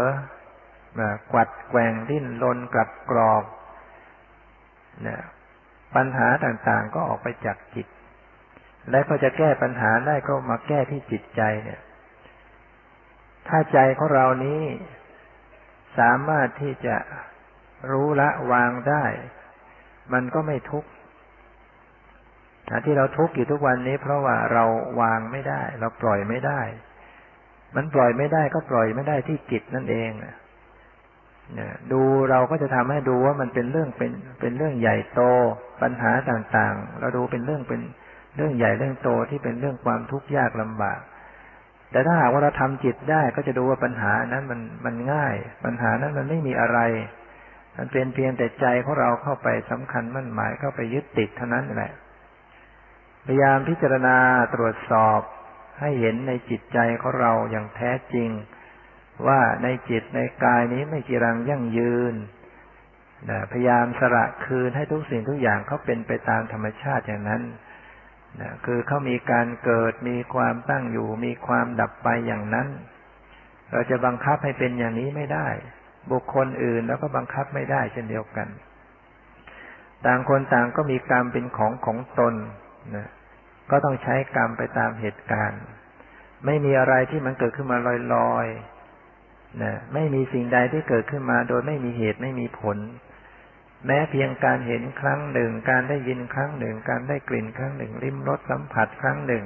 [1.31, 3.43] กวัดแกว่งดิ้นรนกลับกรอก
[5.07, 5.17] นะ
[5.95, 7.87] ปัญหาต่างๆก็ออกไปจากจิต
[8.91, 11.81] และก็จะแก้ปัญหาได้ก็มาแก้ที่จิตใจเนี่ย
[13.47, 14.61] ถ้าใจของเรานี้
[15.99, 16.95] สามารถที่จะ
[17.91, 19.05] รู้ละวางได้
[20.13, 20.89] มันก็ไม่ทุกข์
[22.85, 24.63] ที่เราทุกข์อยู่ทุกวันนี้ เพราะว่าเรา
[25.01, 26.61] วางไม่ได้ เราปล่อยไม่ได้
[27.75, 30.11] มันปล่อยไม่ได้ก็ปล่อยไม่ได้ที่จิตนั่นเอง
[31.91, 35.21] ดูเราก็จะทำให้ดูว่ามันเป็นเรื่องเป็นเป็นเรื่องใหญ่โต
[35.81, 37.81] ปัญหาต่างๆ เราดูเป็นเรื่องเป็น
[38.37, 40.99] เรื่องใหญ่เรื่องโตที่เป็นเรื่องความทุกข์ยากลำบาก
[41.91, 45.35] แต่ถ้าหากว่าเราทำจิตได้ก็จะดูว่าปัญหานั้นมันมันง่าย
[45.65, 46.79] ปัญหานั้นมันไม่มีอะไร
[47.77, 51.91] มันเป็นเพียงแต่ใจของเราเข้าไปสำคัญมั่นหมายเข้าไปยึดติดเท่านั้นแหละ
[53.25, 54.17] พยายามพิจารณา
[54.55, 55.21] ตรวจสอบ
[55.79, 58.29] ให้เห็นในจิตใจของเราอย่างแท้จริง
[59.27, 62.13] ว่าในจิตในกายนี้ไม่จีรังยั่งยืน
[63.29, 67.41] นะพยายามสละคืนให้ทุกสิ่งทุกอย่างเขาเป็นไปตามธรรมชาติอย่างนั้น
[68.41, 72.67] นะคือเขามีการเกิดมีความตั้งอยู่ มีความดับไปอย่างนั้น
[73.71, 75.47] เราจะบังคับให้เป็นอย่างนี้ไม่ได้
[76.11, 78.47] บุคคลอื่นแล้วก็บังคับไม่ได้เช่นเดียวกัน
[80.05, 82.33] ต่างคนต่างก็มีกรรมเป็นของของตน
[82.95, 83.07] นะ
[83.71, 85.61] ก็ต้องใช้กรรมไปตามเหตุการณ์
[86.45, 87.77] ไม่มีอะไรที่มันเกิดขึ้นมา
[88.13, 92.77] ลอยๆนะไม่มีสิ่งใดที่เกิดขึ้นมาโดยไม่มีเหตุไม่มีผล
[93.87, 99.43] แม้เพียงการเห็นครั้งหนึ่ง การได้ยินครั้งหนึ่ง การได้กลิ่นครั้งหนึ่ง ลิ้มรสสัมผัสครั้งหนึ่ง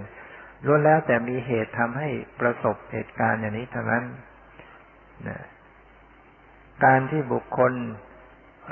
[0.66, 4.04] ล้วนแล้วแต่มีเหตุทำให้ประสบเหตุการณ์อย่างนี้เท่านั้น
[5.28, 5.39] นะ
[6.86, 7.74] การที่บุคคล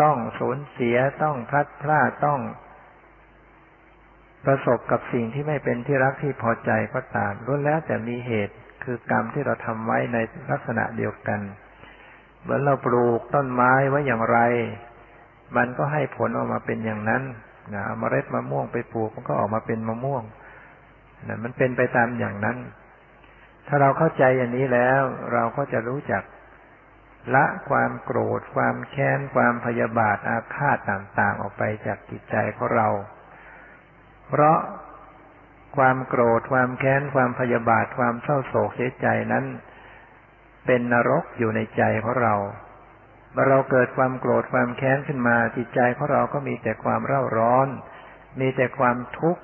[0.02, 2.40] ต้องสูญเสียต้องพลัดพรากต้อง
[4.46, 10.18] ประสบกับสิ่งที่ไม่เป็นที่รักที่พอใจก็ตามล้วนแล้วแต่มีเหตุคือกรรมที่เราทำไว้ใน
[10.52, 11.40] ลักษณะเดียวกัน
[12.42, 14.40] เหมือนเราปลูกต้นไม้ไว้อย่างไร
[15.58, 17.24] มันก็ให้ผลออกมาเป็นอย่างนั้น
[17.76, 20.24] นะเมล็ดมะม่วงไปปลูกมันก็ออกมาเป็นมะม่วง
[21.28, 22.58] นะมันเป็นไปตามอย่างนั้น
[23.68, 25.02] ถ้าเราเข้าใจอย่างนี้แล้ว
[25.34, 26.24] เราก็จะรู้จัก
[27.36, 32.88] ละความโกรธ ความแค้น ความพยาบาทอาฆาตต่างๆ ออกไปจากจิตใจของเรา
[34.28, 34.60] เพราะ
[35.78, 39.46] ความโกรธ ความแค้น ความพยาบาท ความเศร้าโศกเสียใจนั้น
[40.66, 42.36] เป็นนรกอยู่ในใจของเรา
[43.40, 47.68] มื่อเราเกิดความโกรธความแค้นขึ้นมา จิตใจของเราก็มีแต่ความเร่าร้อน
[48.40, 49.42] มีแต่ความทุกข์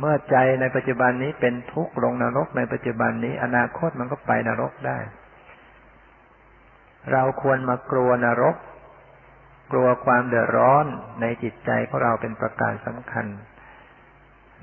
[0.00, 4.98] เมื่อใจในปัจจุบันนี้เป็นทุกข์ลงนรกในปัจจุบันนี้ อนาคตมันก็ไปนรกได้
[7.12, 8.56] เราควรมากลัวนรก
[9.72, 10.86] กลัวความเดือดร้อน
[11.20, 13.26] ในจิตใจของเราเป็นประการสำคัญ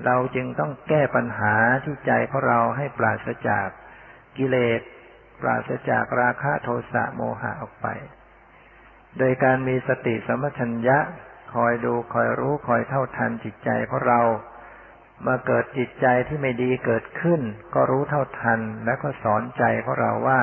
[0.04, 3.68] เราจึงต้องแก้ปัญหาที่ใจของเราให้ปราศจาก
[4.36, 4.80] กิเลส
[5.40, 7.88] ปราศจากราคะโทสะโมหะออกไป
[9.18, 10.98] โดยการมีสติสมัชัญญะ
[11.54, 14.20] คอยดูคอยรู้คอยเท่าทันจิตใจของเรา
[15.22, 17.40] เมื่อเกิดจิตใจที่ไม่ดีเกิดขึ้น
[17.74, 20.40] ก็รู้เท่าทันแล้วก็สอนใจของเราว่า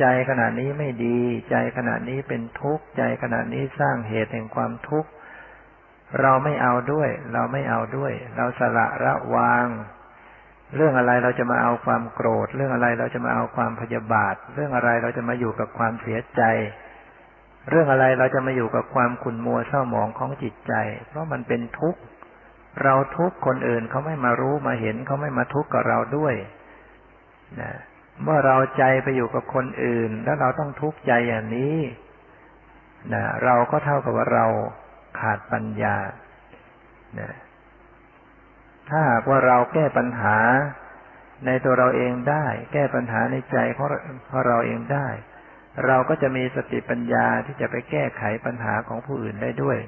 [0.00, 1.20] ใจขณะนี้ไม่ดี
[1.50, 5.10] ใจขณะนี้เป็นทุกข์ ใจขณะนี้สร้างเหตุแห่งความทุกข์
[6.20, 9.66] เราไม่เอาด้วย เราไม่เอาด้วย เราสละระวาง
[10.76, 16.42] เรื่องอะไรเราจะมาเอาความโกรธ เรื่องอะไรเราจะมาเอาความพยาบาท เรื่องอะไรเราจะมาอยู่กับความเสียใจ
[17.70, 20.72] เรื่องอะไรเราจะมาอยู่กับความขุ่นมัวเศร้าหมองของจิตใจ
[21.08, 22.00] เพราะมันเป็นทุกข์
[22.82, 26.34] เราทุกข์คนอื่นเขาไม่มารู้มาเห็นเขาไม่มาทุกข์กับเราด้วย
[27.60, 27.72] นะ
[28.22, 31.76] เมื่อเราใจไปอยู่กับคนอื่น แล้วเราต้องทุกข์ใจอย่างนี้
[33.14, 34.46] นะเราก็เท่ากับว่าเรา
[35.20, 35.96] ขาดปัญญา
[37.20, 37.30] นะ
[38.88, 40.38] ถ้าหากว่าเราแก้ปัญหา
[41.46, 43.86] ในตัวเราเองได้ แก้ปัญหาในใจของ
[44.46, 45.08] เราเองได้
[45.86, 49.78] เราก็จะมีสติปัญญาที่จะไปแก้ไขปัญหาของผู้อื่นได้ด้วย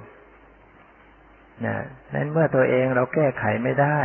[1.67, 1.77] นะ
[2.15, 4.01] นั้นเมื่อตัวเองเราแก้ไขไม่ได้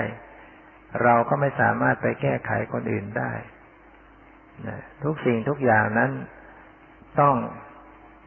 [1.03, 3.31] เราก็ไม่สามารถไปแก้ไขคนอื่นได้
[5.03, 6.11] ทุกสิ่งทุกอย่างนั้น
[7.21, 7.35] ต้อง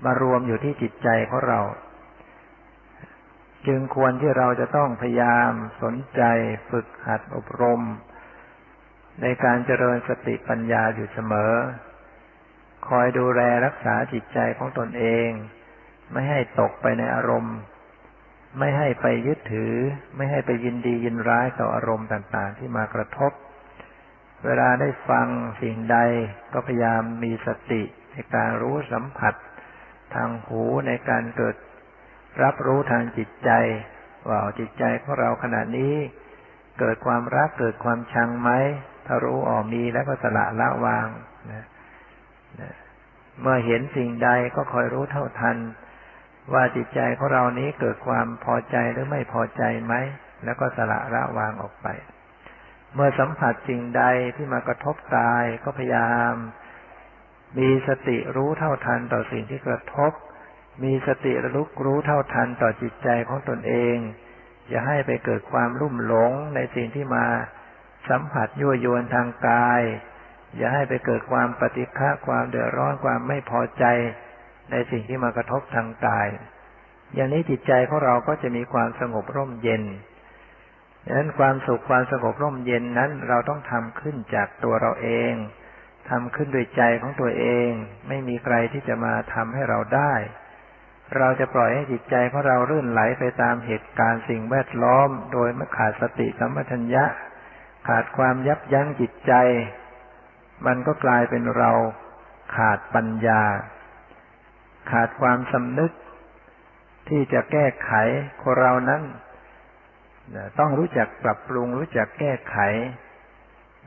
[0.04, 1.61] มารวมอยู่ที่จิตใจของเรา
[3.66, 5.50] จึงควรที่เราจะต้องพยายาม
[5.82, 6.22] สนใจ
[6.70, 7.80] ฝึกหัดอบรม
[9.22, 11.52] ในการเจริญสติปัญญาอยู่เสมอ
[12.89, 15.28] คอยดูแลรักษาจิตใจของตนเอง
[16.12, 17.57] ไม่ให้ตกไปในอารมณ์
[18.59, 19.74] ไม่ให้ไปยึดถือ
[20.16, 23.32] ไม่ให้ไปยินดียินร้ายต่ออารมณ์ต่างๆ ที่มากระทบ
[24.45, 25.26] เวลาได้ฟัง
[25.62, 25.99] สิ่งใด
[26.53, 27.82] ก็พยายามมีสติ
[28.12, 29.34] ในการรู้สัมผัส
[30.14, 31.57] ทางหูในการเกิด
[32.43, 33.51] รับรู้ทางจิตใจ
[34.28, 35.95] ว่าจิตใจของเราขณะนี้
[36.78, 38.51] เกิดความรักเกิดความชังไหม
[39.07, 41.07] ถ้ารู้ออกมีแล้วก็สละละวาง
[41.51, 41.64] นะ
[43.42, 45.57] เมื่อเห็นสิ่งใดก็คอยรู้เท่าทัน
[46.53, 49.94] ว่าจิตใจของเรานี้เกิดความพอใจหรือไม่พอใจไหม
[50.44, 51.86] แล้วก็สละละวางออกไป
[52.94, 54.05] เมื่อสัมผัสสิ่งใด
[54.36, 56.32] ที่มากระทบกายก็พยายาม
[57.59, 60.12] มีสติรู้เท่าทันต่อสิ่งที่กระทบ
[60.82, 63.96] มีสติระลึกรู้เท่าทันต่อจิตใจของตนเอง
[64.68, 67.26] อย่าให้ไปเกิดความรุ่มหลงในสิ่งที่มา
[68.09, 69.82] สัมผัสยั่วยวนทางกาย
[70.57, 73.84] อย่าให้ไปเกิดความปฏิฆะความเดือดร้อนความไม่พอใจ
[74.70, 76.28] ในสิ่งที่มากระทบทางกาย
[77.14, 79.82] อย่างนี้จิตใจของเราก็จะมีความสงบร่มเย็น
[81.05, 85.32] ดังนั้นความสุขความสงบร่มเย็นนั้น เราต้องทำขึ้นจากตัวเราเอง
[86.11, 87.68] ทำขึ้นด้วยใจของตัวเอง
[88.09, 90.14] ไม่มีใครที่จะมาทำให้เราได้
[91.16, 97.05] เราจะปล่อยให้จิตใจของเรารื่นไหลไปตามเหตุการณ์สิ่งแวดล้อม โดยไม่ขาดสติสัมปชัญญะ
[97.88, 99.32] ขาดความยับยั้งจิตใจ
[100.66, 101.70] มันก็กลายเป็นเรา
[102.56, 103.42] ขาดปัญญา
[104.90, 105.92] ขาดความสำนึก
[107.09, 107.92] ที่จะแก้ไข
[108.42, 109.02] คนเรานั้น
[110.59, 112.59] ต้องรู้จักปรับปรุง รู้จักแก้ไข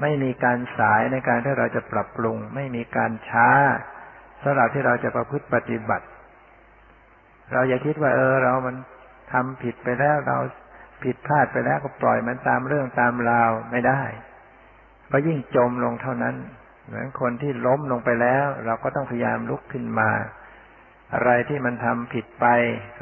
[0.01, 3.49] ไม่มีการสายในการที่เราจะปรับปรุง ไม่มีการช้า
[4.43, 6.05] สำหรับที่เราจะประพฤติปฏิบัติ
[7.51, 8.75] เราอย่าคิดว่า เออ เรามัน
[9.33, 10.37] ทำผิดไปแล้วเรา
[11.03, 14.01] ผิดพลาดไปแล้วก็ปล่อยมันตามเรื่องตามราวไม่ได้
[15.07, 16.35] เพราะยิ่งจมลงเท่านั้น
[16.91, 20.09] เหมือนคนที่ล้มลงไปแล้ว เราก็ต้องพยายามลุกขึ้นมา
[21.13, 22.45] อะไรที่มันทำผิดไป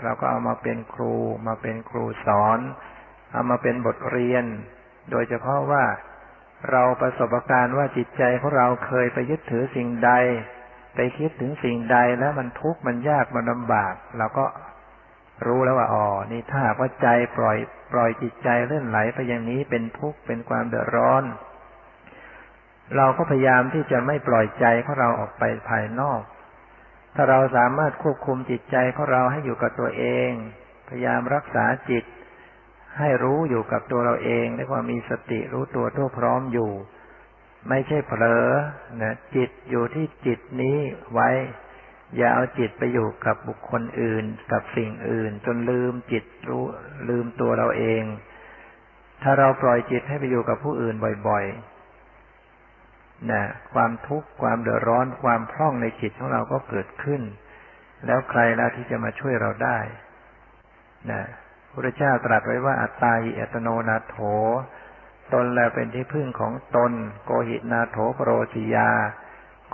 [0.04, 1.16] เราก็เอามาเป็นครู
[1.48, 2.60] มาเป็นครูสอน
[3.34, 4.46] เอามาเป็นบทเรียน
[5.12, 5.84] โดยเฉพาะว่า
[6.72, 10.12] เราประสบการณ์ว่าจิตใจของเราเคยไปยึดถือสิ่งใด
[10.96, 14.46] ไปคิดถึงสิ่งใดแล้วมันทุกข์มันยากมันลำบากเราก็
[15.46, 17.58] รู้แล้วว่าอ๋อนี่ถ้าว่าใจปล่อย
[17.94, 21.24] ปล่อยจิตใจเลื่อนไหลไปอย่างนี้เป็นทุกข์เป็นความเดือดร้อน
[22.98, 26.22] เราก็พยายามที่จะไม่ปล่อยใจของเราออกไปภายนอก
[27.16, 30.32] ถ้าเราสามารถควบคุมจิตใจของเราให้อยู่กับตัวเอง
[30.88, 32.04] พยายามรักษาจิต
[33.00, 36.72] ให้รู้อยู่กับตัวเราเองและความมีสติรู้ตัวทั่วพร้อมอยู่
[37.70, 38.46] ไม่ใช่เผลอ
[39.02, 40.78] นะจิตอยู่ที่จิตนี้
[41.14, 41.30] ไว้
[42.18, 46.64] อย่าเอาจิตไปอยู่กับบุคคลอื่น กับสิ่งอื่น จนลืมจิตรู้
[47.10, 48.04] ลืมตัวเราเอง
[49.24, 50.96] ถ้าเราปล่อยจิตให้ไปอยู่กับผู้อื่น
[51.28, 51.69] บ่อยๆ
[53.32, 53.44] นะ
[53.74, 57.22] ความทุกข์ความเดือดร้อนความพร่องในจิตของเราก็เกิดขึ้น
[58.06, 59.80] แล้วใครล่ะที่จะมาช่วยเราได้
[61.12, 61.22] นะ
[61.72, 64.18] พระเจ้าตรัสไว้ว่าอัตตาหิอัตโนนาโถ
[65.34, 66.92] ตนแล้วเป็นที่พึ่งของตน
[67.26, 68.90] โกหินาโถปโรจิยา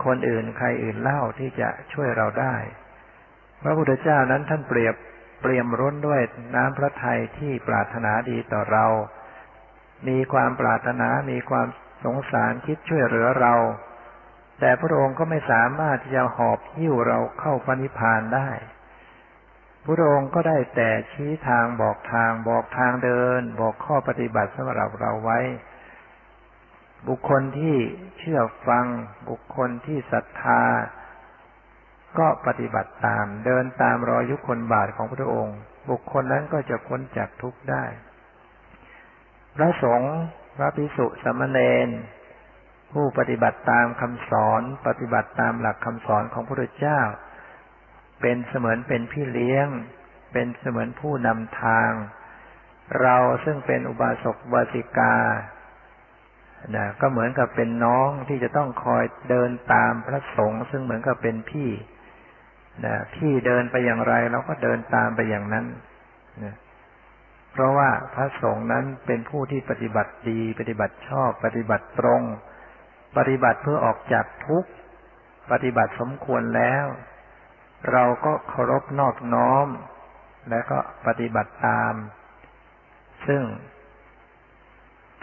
[0.03, 2.55] คนอื่นใครอื่นเล่าที่จะช่วยเราได้
[3.63, 4.95] พระพุทธเจ้านั้นท่านเปรียบ
[5.41, 6.21] เปรียมร้นด้วย
[6.55, 8.85] น้ำพระทัยที่ปรารถนาดีต่อเรา
[10.07, 11.67] มีความปรารถนา มีความ
[12.05, 13.53] สงสารคิดช่วยเหลือเรา
[14.59, 18.49] แต่พระองค์ก็ไม่สามารถที่จะหอบหิ้วเราเข้าพระนิพพานได้
[19.83, 25.39] พระองค์ก็ได้แต่ชี้ทางบอกทางบอกทางเดิน บอกข้อปฏิบัติสำหรับเราไว้
[27.07, 27.77] บุคคลที่
[28.17, 28.85] เชื่อฟัง
[29.29, 30.63] บุคคลที่ศรัทธา
[32.19, 35.57] ก็ปฏิบัติตาม เดินตามรอยยุคนบาทของพระองค์
[35.89, 37.83] บุคคลนั้นก็จะพ้นจากทุกข์ได้
[39.55, 40.15] พระสงฆ์
[40.55, 41.89] พระภิกษุสมณเณร
[42.93, 46.99] ผู้ปฏิบัติตามคำสอนปฏิบัติตามหลักคำสอนของพระพุทธเจ้า
[48.21, 49.67] เป็นเสมือนเป็นพี่เลี้ยง
[50.33, 51.91] เป็นเสมือนผู้นำทาง
[53.01, 55.15] เราซึ่งเป็นอุบาสกวาสิกา
[56.75, 61.69] นะก็เหมือนกับเป็นน้องที่จะต้องคอยเดินตามพระสงฆ์ซึ่งเหมือนกับเป็นพี่
[62.85, 65.65] นะพี่เดินไปอย่างไรเราก็เดินตามไปอย่างนั้น
[66.43, 66.55] นะ
[67.57, 72.21] เพราะว่าพระสงฆ์นั้นเป็นผู้ที่ปฏิบัติดี ปฏิบัติชอบ ปฏิบัติตรง
[73.17, 74.69] ปฏิบัติเพื่อออกจากทุกข์
[75.51, 76.85] ปฏิบัติสมควรแล้ว
[77.91, 79.67] เราก็เคารพนอบน้อม
[80.49, 81.93] และก็ปฏิบัติตาม
[83.27, 83.43] ซึ่ง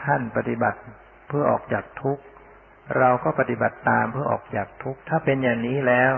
[0.04, 0.80] ท่านปฏิบัติ
[1.28, 2.22] เพื่อออกจากทุกข์
[2.98, 6.14] เราก็ปฏิบัติตามเพื่อออกจากทุกข์ ถ้าเป็นอย่างนี้แล้ว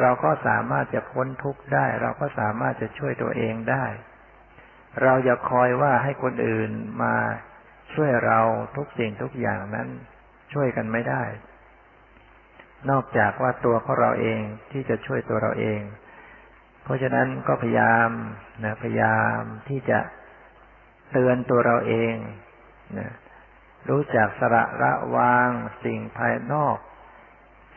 [0.00, 3.86] เราก็สามารถจะพ้นทุกข์ได้ เราก็สามารถจะช่วยตัวเองได้
[5.02, 6.70] เราอย่าคอยว่าให้คนอื่น
[7.02, 7.14] มา
[7.94, 8.40] ช่วยเรา
[8.76, 9.88] ทุกสิ่งทุกอย่างนั้น
[10.52, 11.22] ช่วยกันไม่ได้
[12.90, 14.40] นอกจากว่าตัวของเราเอง
[14.72, 15.80] ที่จะช่วยตัวเราเอง
[16.82, 18.08] เพราะฉะนั้นก็พยายาม
[18.64, 19.38] นะพยายาม
[19.68, 20.00] ที่จะ
[21.12, 22.14] เตือนตัวเราเอง
[22.98, 23.10] นะ
[23.88, 25.50] รู้จักสระละวาง
[25.84, 26.76] สิ่งภายนอก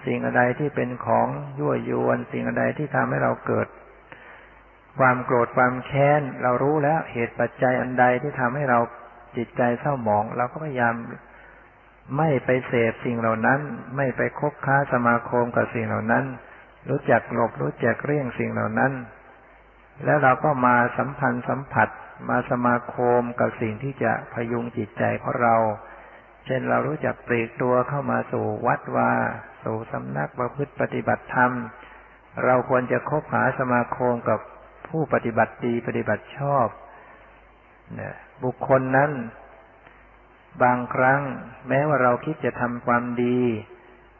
[0.05, 1.27] สิ่งอะไรที่เป็นของ
[1.59, 3.67] ยั่วยวน สิ่งอะไรที่ทำให้เราเกิด
[4.99, 8.79] ความโกรธความแค้น เรารู้แล้วเหตุปัจจัยอันใดที่ทำให้เรา
[9.37, 10.95] จิตใจเศร้าหมอง เราก็พยายาม
[12.17, 13.59] ไม่ไปเสพสิ่งเหล่านั้น
[13.97, 16.25] ไม่ไปคบค้าสมาคมกับสิ่งเหล่านั้น
[16.89, 18.91] รู้จักหลบรู้จักเรี่ยงสิ่งเหล่านั้น
[20.05, 21.89] แล้วเราก็มาสัมพันธ์สัมผัส
[22.29, 25.55] มาสมาคมกับสิ่งที่จะพยุงจิตใจของเรา
[26.45, 29.11] เช่นเรารู้จักปลีกตัวเข้ามาสู่วัดวา
[29.63, 31.51] สู่สำนักประพฤติปฏิบัติธรรม
[32.45, 34.39] เราควรจะคบหาสมาคมกับ
[34.87, 36.67] ผู้ปฏิบัติดีปฏิบัติชอบ
[37.99, 39.11] นะบุคคลนั้น
[40.63, 41.21] บางครั้ง
[41.67, 43.41] แม้ว่าเราคิดจะทำความดี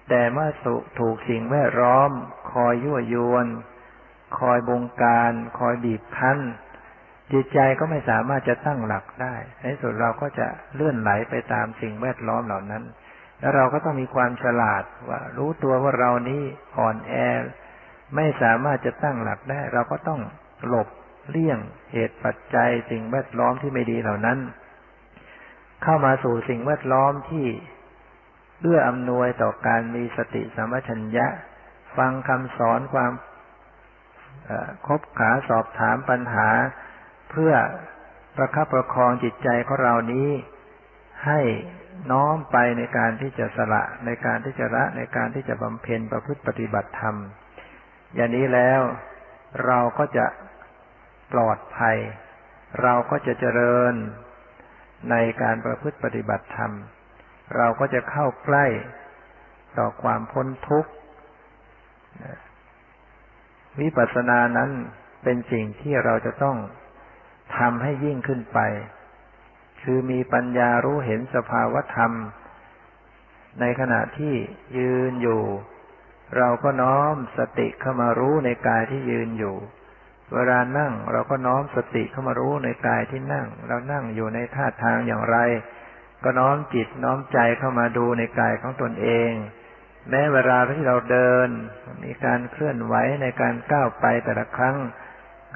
[0.10, 2.12] แต่เมื่อสุถูกสิ่งแวดล้อม
[2.54, 3.48] คอยยั่วยวน
[4.40, 6.40] คอยบงการ คอยบีบคั้น
[7.32, 12.84] จิตใจก็ไม่สามารถจะตั้งหลักได้ ในสุดเราก็จะเลื่อนไหลไปตามสิ่งแวดล้อมเหล่านั้น
[13.40, 16.44] แล้วเราก็ต้องมีความฉลาดว่า รู้ตัวว่าเรานี้
[16.78, 17.14] อ่อนแอ
[18.16, 20.22] ไม่สามารถจะตั้งหลักได้ เราก็ต้อง
[20.68, 20.88] หลบ
[21.30, 21.60] เลี่ยง
[21.92, 24.40] เหตุปัจจัยสิ่งแวดล้อมที่ไม่ดีเหล่านั้น
[25.84, 27.48] เข้ามาสู่สิ่งแวดล้อมที่
[28.62, 31.28] เอื้ออำนวยต่อการมีสติสัมปชัญญะ
[31.98, 33.12] ฟังคำสอนความ
[34.88, 36.50] คบขาสอบถามปัญหา
[37.32, 37.54] เพื่อ
[38.36, 40.30] ประคับประคองจิตใจของเรานี้
[41.26, 41.42] ให้
[42.12, 47.16] น้อมไปในการที่จะสละในการที่จะละในการที่จะบำเพ็ญประพฤติปฏิบัติธรรม
[48.16, 48.82] อย่างนี้แล้ว
[49.66, 50.26] เราก็จะ
[51.34, 51.98] ปลอดภัย
[52.82, 53.94] เราก็จะเจริญ
[55.10, 56.72] ในการประพฤติปฏิบัติธรรม
[57.58, 58.66] เราก็จะเข้าใกล้
[59.78, 60.92] ต่อความพ้นทุกข์
[63.80, 64.72] วิปัสสนานั้น
[65.24, 66.58] เป็นสิ่งที่เราจะต้อง
[67.58, 68.60] ทำให้ยิ่งขึ้นไป
[69.82, 72.12] คือมีปัญญารู้เห็นสภาวธรรม
[73.60, 74.34] ในขณะที่
[74.78, 75.44] ยืนอยู่
[76.38, 79.56] เราก็น้อมสติเข้ามารู้ในกายที่ยืนอยู่
[80.34, 85.38] เวลานั่งเราก็น้อมสติเข้ามารู้ในกายที่นั่ง เรานั่งอยู่ในท่าทางอย่างไร
[86.24, 89.32] ก็น้อมจิตน้อมใจเข้ามาดูในกายของตนเอง
[90.10, 91.50] แม้เวลาที่เราเดิน
[92.04, 94.78] มีการเคลื่อนไหวในการก้าวไปแต่ละครั้ง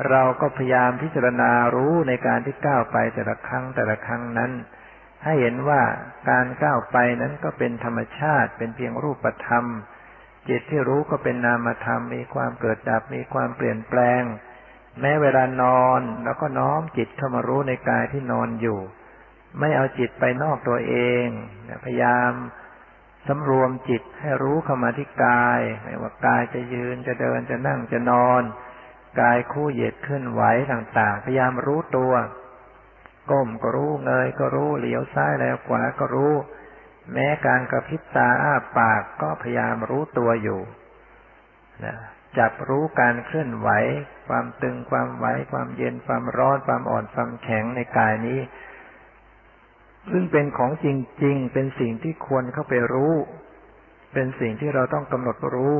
[0.09, 4.51] เราก็พยายามพิจารณารู้ในการที่ก้าวไปแต่ละครั้งแต่ละครั้งนั้น
[5.23, 5.81] ให้เห็นว่า
[6.29, 9.65] การก้าวไปนั้นก็เป็นธรรมชาติเป็นเพียงรูปธรรม
[10.49, 14.21] จิตที่รู้ก็เป็นนามธรรมมีความเกิดดับมีความเปลี่ยนแปลง
[15.01, 18.79] แม้เวลานอนแล้วก็น้อมจิตเข้ามารู้ในกายที่นอนอยู่
[19.59, 21.25] ไม่เอาจิตไปนอกตัวเอง
[21.85, 22.31] พยายาม
[23.27, 28.41] สำรวมจิตให้รู้เข้ามาที่กาย ไม่ว่ากายจะยืนจะเดินจะนั่งจะนอน
[29.21, 32.13] กายคู่เหยียดขึ้นไหวต่าง ๆ พยายามรู้ตัว
[33.31, 36.33] ก้มก็รู้เงยก็รู้เหลียวซ้ายแล้วขวาก็รู้
[37.13, 40.59] แม้การกระพริบตาอ้าปากก็พยายามรู้ตัวอยู่
[41.85, 41.95] นะ
[42.37, 43.69] จับรู้การเคลื่อนไหว
[44.27, 48.39] ความตึงความไหว ความเย็นความร้อน ความอ่อนความแข็งในกายนี้
[50.11, 50.87] ซึ่งเป็นของจ
[51.23, 53.13] ริง ๆ เป็นสิ่งที่ควรเข้าไปรู้
[54.13, 55.75] เป็นสิ่งที่เราต้องกำหนดรู้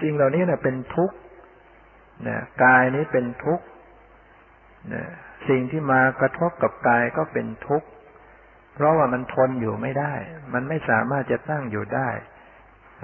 [0.00, 1.16] สิ่งเหล่านี้เนะเป็นทุกข์
[2.28, 3.64] นะกายนี้เป็นทุกข์
[4.92, 5.04] นะ
[5.48, 7.88] สิ่งที่มากระทบกับกายก็เป็นทุกข์
[8.74, 10.14] เพราะว่ามันทนอยู่ไม่ได้
[10.54, 12.10] มันไม่สามารถจะตั้งอยู่ได้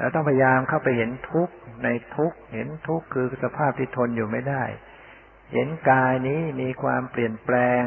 [0.00, 4.64] แล้วต้องพยายามเข้าไปเห็นทุกข์ในทุกข์เห็นทุกข์คือสภาพที่ทนอยู่ไม่ได้
[5.52, 7.82] เห็นกายนี้มีความเปลี่ยนแปลง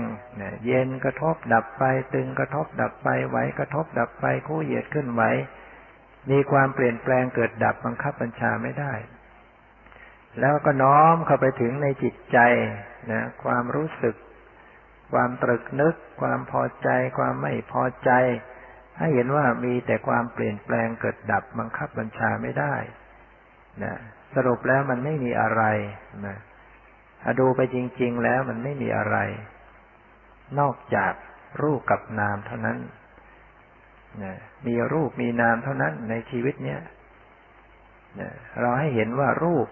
[0.65, 1.83] เย็นกระทบดับไป
[2.13, 5.23] ตึงกระทบดับไปไหวกระทบดับไปคู่เหยียดขึ้นไหว
[6.29, 8.93] มีความเปลี่ยนแปลงเกิดดับบังคับบัญชาไม่ได้
[10.39, 12.37] แล้วก็น้อมเข้าไปถึงในจิตใจ
[13.11, 14.15] นะความรู้สึก
[15.13, 18.11] ความตรึกนึก ความพอใจ ความไม่พอใจ
[18.97, 22.75] ให้เห็นว่ามีแต่ความเปลี่ยนแปลงเกิดดับบังคับบัญชาไม่ได้
[23.83, 23.93] นะ
[24.35, 25.63] สรุปแล้วมันไม่มีอะไร
[26.25, 26.37] นะ
[27.21, 29.17] ถ้าดูไปจริง ๆ แล้วมันไม่มีอะไร
[30.59, 31.13] นอกจาก
[31.63, 32.77] รูปกับนามเท่านั้น
[34.23, 34.35] นะ
[34.67, 36.81] มีรูปมีนามเท่านั้นในชีวิตเนี้ย
[38.19, 38.29] นะ
[38.59, 39.67] เราให้เห็นว่ารูป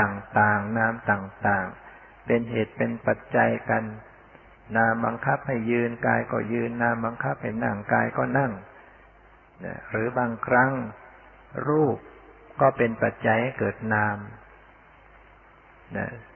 [0.00, 3.82] ต่างๆ นามต่างๆ เป็นเหตุเป็นปัจจัยกัน
[4.76, 8.52] นามบังคับให้ยืนกายก็ยืน นามบังคับให้นั่งกายก็นั่ง
[9.90, 10.72] หรือบางครั้ง
[11.68, 11.96] รูป
[12.60, 14.18] ก็เป็นปัจจัยให้เกิดนาม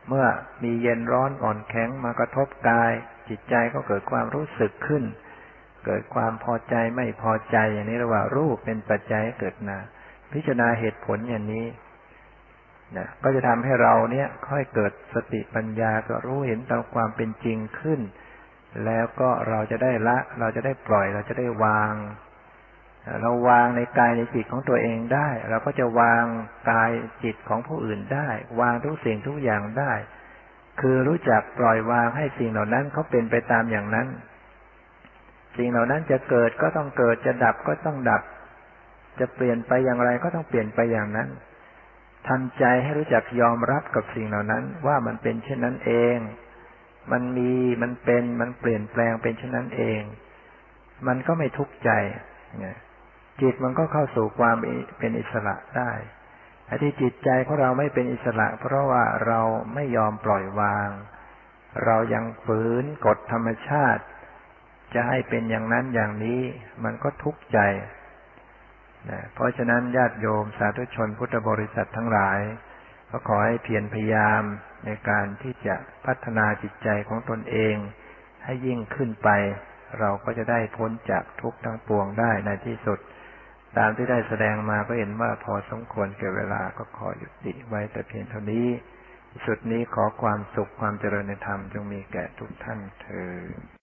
[0.09, 0.27] เมื่อ
[0.63, 2.93] มีเย็นร้อนอ่อนแข็งมากระทบกาย
[3.29, 5.05] จิตใจก็เกิดความรู้สึกขึ้น
[5.87, 9.85] เกิดความพอใจไม่พอใจอย่างนี้เรียกว่ารูปเป็นปัจจัยให้เกิดนาม
[10.33, 11.67] พิจารณาเหตุผลอย่างนี้
[12.97, 18.01] นะก็จะทำให้เราเนี่ยค่อยเกิดสติปัญญาก็รู้เห็นตามความเป็นจริงขึ้น
[18.85, 21.95] แล้วก็เราจะได้ละ เราจะได้ปล่อย เราจะได้วาง
[23.23, 26.25] เราวางในกายในจิตของตัวเองได้ เราก็จะวาง
[26.71, 26.91] กาย
[27.25, 28.29] จิตของผู้อื่นได้
[28.61, 29.93] วางทุกสิ่งทุกอย่างได้
[30.81, 34.07] คือรู้จักปล่อยวางให้สิ่งเหล่านั้นเขาเป็นไปตามอย่างนั้น
[35.57, 38.23] สิ่งเหล่านั้นจะเกิดก็ต้องเกิดจะดับก็ต้องดับ
[39.21, 41.29] จะเปลี่ยนไปอย่างไรก็ต้องเปลี่ยนไปอย่างนั้น
[42.29, 46.17] ทำใจให้รู้จักยอมรับกับสิ่งเหล่านั้น ว่ามันเป็นเช่นนั้นเอง
[47.13, 47.53] มันมี
[47.83, 50.01] มันเป็น มันเปลี่ยนแปลงเป็นเช่นนั้นเอง
[51.07, 51.91] มันก็ไม่ทุกข์ใจ
[53.41, 54.57] จิตมันก็เข้าสู่ความ
[54.99, 55.93] เป็นอิสระได้
[56.67, 59.41] ไอ้ที่จิตใจของเราไม่เป็นอิสระ เพราะว่าเรา
[59.75, 60.91] ไม่ยอมปล่อยวาง
[61.85, 64.03] เรายังฝืนกฎธรรมชาติ
[64.95, 66.41] จะให้เป็นอย่างนั้นอย่างนี้
[66.85, 67.59] มันก็ทุกข์ใจ
[69.11, 72.41] นะเพราะฉะนั้นญาติโยมสาธุชนพุทธบริษัททั้งหลาย
[73.11, 74.43] ก็ขอให้เพียรพยายาม
[74.85, 75.75] ในการที่จะ
[76.07, 77.77] พัฒนาจิตใจของตนเอง
[78.45, 79.29] ให้ยิ่งขึ้นไป
[79.99, 82.99] เราก็จะได้พ้นจากทุกข์ทั้งปวงได้ในที่สุด
[83.79, 88.69] ตามที่ได้แสดงมาก็เห็นว่าพอสมควรเก่เวลาก็ขอหยุดติไว้แต่เพียงเท่านี้
[89.31, 93.76] ที่สุดนี้ขอความสุขความเจริญในธรรมจงมีแก่ทุกท่านเธอ